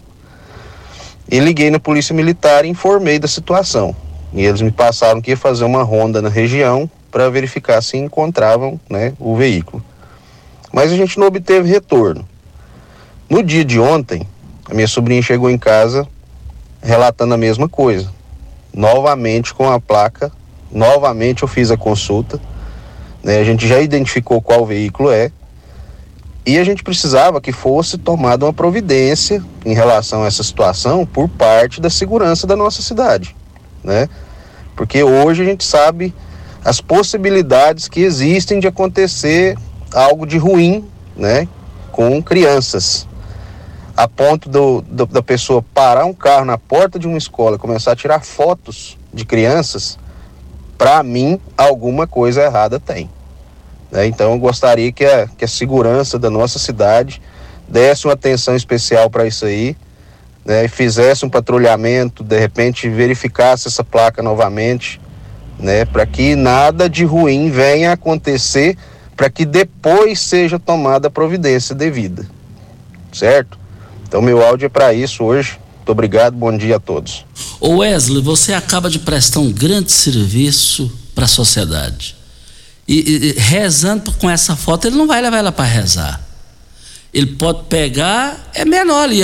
[1.29, 3.95] e liguei na Polícia Militar e informei da situação.
[4.33, 8.79] E eles me passaram que ia fazer uma ronda na região para verificar se encontravam
[8.89, 9.83] né, o veículo.
[10.71, 12.27] Mas a gente não obteve retorno.
[13.29, 14.27] No dia de ontem,
[14.69, 16.07] a minha sobrinha chegou em casa
[16.81, 18.11] relatando a mesma coisa.
[18.73, 20.31] Novamente com a placa,
[20.71, 22.39] novamente eu fiz a consulta.
[23.23, 25.31] Né, a gente já identificou qual veículo é
[26.47, 31.27] e a gente precisava que fosse tomada uma providência em relação a essa situação por
[31.27, 33.35] parte da segurança da nossa cidade,
[33.83, 34.07] né?
[34.73, 36.15] Porque hoje a gente sabe
[36.63, 39.57] as possibilidades que existem de acontecer
[39.93, 40.87] algo de ruim,
[41.17, 41.49] né,
[41.91, 43.05] com crianças.
[43.95, 47.91] A ponto do, do, da pessoa parar um carro na porta de uma escola, começar
[47.91, 49.99] a tirar fotos de crianças,
[50.77, 53.09] para mim alguma coisa errada tem.
[53.91, 54.07] Né?
[54.07, 57.21] Então eu gostaria que a, que a segurança da nossa cidade
[57.67, 59.75] desse uma atenção especial para isso aí,
[60.45, 60.65] né?
[60.65, 65.01] e fizesse um patrulhamento, de repente verificasse essa placa novamente,
[65.59, 65.85] né?
[65.85, 68.77] para que nada de ruim venha acontecer,
[69.15, 72.25] para que depois seja tomada a providência devida.
[73.11, 73.57] Certo?
[74.07, 75.59] Então meu áudio é para isso hoje.
[75.77, 77.25] Muito obrigado, bom dia a todos.
[77.61, 82.17] Wesley, você acaba de prestar um grande serviço para a sociedade
[82.87, 86.21] e, e, rezando com essa foto, ele não vai levar ela para rezar.
[87.13, 89.21] Ele pode pegar, é menor ali.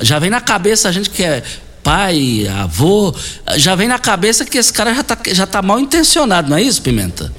[0.00, 1.42] Já vem na cabeça a gente que é
[1.82, 3.14] pai, avô,
[3.56, 6.62] já vem na cabeça que esse cara já está já tá mal intencionado, não é
[6.62, 7.30] isso, Pimenta?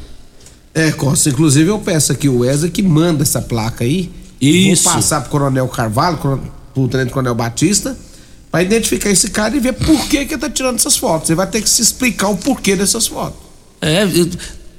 [0.73, 1.29] É, Costa.
[1.29, 4.11] Inclusive eu peço aqui o Wesley que manda essa placa aí.
[4.39, 4.83] Isso.
[4.83, 6.17] Vou passar pro Coronel Carvalho,
[6.73, 7.97] pro Tenente Coronel Batista,
[8.51, 11.29] para identificar esse cara e ver por que que ele tá tirando essas fotos.
[11.29, 13.39] Ele vai ter que se explicar o porquê dessas fotos.
[13.81, 14.03] É,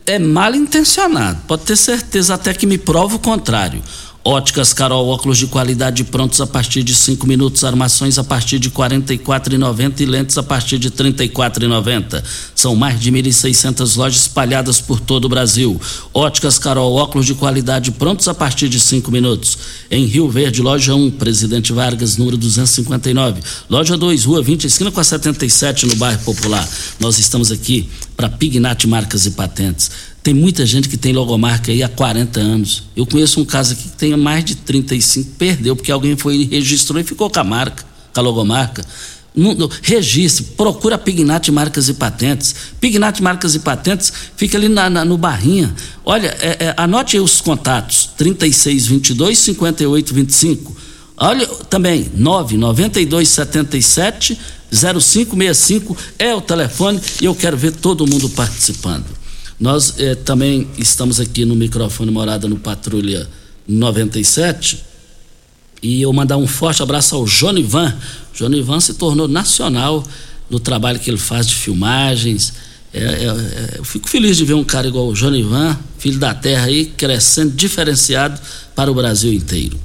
[0.06, 1.38] é mal intencionado.
[1.46, 3.82] Pode ter certeza até que me prova o contrário.
[4.28, 8.70] Óticas Carol, óculos de qualidade prontos a partir de 5 minutos, armações a partir de
[8.70, 12.24] R$ 44,90 e lentes a partir de R$ 34,90.
[12.52, 15.80] São mais de 1.600 lojas espalhadas por todo o Brasil.
[16.12, 19.58] Óticas Carol, óculos de qualidade prontos a partir de 5 minutos.
[19.88, 23.40] Em Rio Verde, loja 1, Presidente Vargas, número 259.
[23.70, 26.68] Loja 2, Rua 20, esquina com a 77, no bairro Popular.
[26.98, 31.84] Nós estamos aqui para Pignat Marcas e Patentes Tem muita gente que tem logomarca aí
[31.84, 32.82] há 40 anos.
[32.96, 36.44] Eu conheço um caso aqui que tem mais de 35, perdeu, porque alguém foi e
[36.46, 38.84] registrou e ficou com a marca, com a logomarca.
[39.32, 42.56] Não, não, registre, procura Pignat Marcas e Patentes.
[42.80, 45.72] Pignat Marcas e Patentes fica ali na, na, no Barrinha.
[46.04, 50.76] Olha, é, é, anote aí os contatos: 3622 5825.
[51.18, 54.36] Olha também, 99277
[54.72, 59.15] 0565 é o telefone e eu quero ver todo mundo participando.
[59.58, 63.26] Nós eh, também estamos aqui no microfone Morada no Patrulha
[63.66, 64.84] 97
[65.82, 67.94] e eu mandar um forte abraço ao Jonivan.
[68.34, 70.06] Jonivan se tornou nacional
[70.50, 72.52] no trabalho que ele faz de filmagens.
[72.92, 76.34] É, é, é, eu fico feliz de ver um cara igual o Jonivan, filho da
[76.34, 78.40] terra aí, crescendo diferenciado
[78.74, 79.78] para o Brasil inteiro.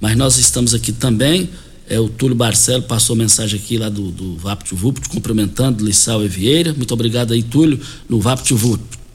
[0.00, 1.48] Mas nós estamos aqui também.
[1.88, 6.28] É, o Túlio Barcelo passou mensagem aqui lá do, do Vapt Vupt, cumprimentando Lissau e
[6.28, 6.74] Vieira.
[6.74, 8.52] Muito obrigado aí, Túlio, no Vapt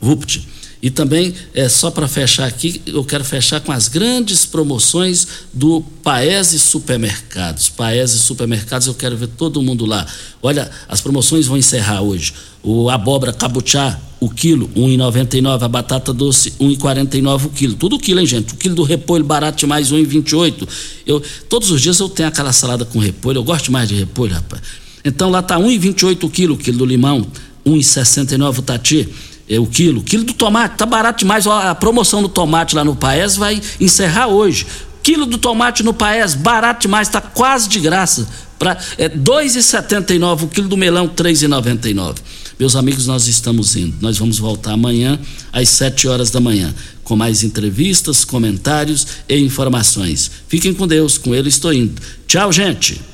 [0.02, 0.48] Vupt.
[0.82, 5.82] E também, é, só para fechar aqui, eu quero fechar com as grandes promoções do
[6.02, 7.70] Paese Supermercados.
[7.70, 10.08] Paese Supermercados, eu quero ver todo mundo lá.
[10.42, 12.34] Olha, as promoções vão encerrar hoje.
[12.64, 15.62] O abóbora cabuchá, o quilo, R$ 1,99.
[15.62, 17.76] A batata doce, R$ 1,49 o quilo.
[17.76, 18.54] Tudo quilo, hein, gente?
[18.54, 20.68] O quilo do repolho barato demais, R$ 1,28.
[21.06, 23.38] Eu, todos os dias eu tenho aquela salada com repolho.
[23.38, 24.64] Eu gosto mais de repolho, rapaz.
[25.06, 27.20] Então lá tá R$ 1,28 o quilo, o quilo do limão,
[27.64, 29.08] R$ 1,69 o tati
[29.52, 30.00] é, o quilo.
[30.00, 31.46] O quilo do tomate tá barato demais.
[31.46, 34.66] A promoção do tomate lá no Paes vai encerrar hoje.
[35.04, 38.28] Quilo do tomate no Paes, barato demais, tá quase de graça.
[38.58, 42.18] Pra, é 2,79 o quilo do melão, 3,99.
[42.58, 43.98] Meus amigos, nós estamos indo.
[44.00, 45.20] Nós vamos voltar amanhã
[45.52, 46.74] às 7 horas da manhã
[47.04, 50.32] com mais entrevistas, comentários e informações.
[50.48, 52.02] Fiquem com Deus, com ele estou indo.
[52.26, 53.11] Tchau, gente.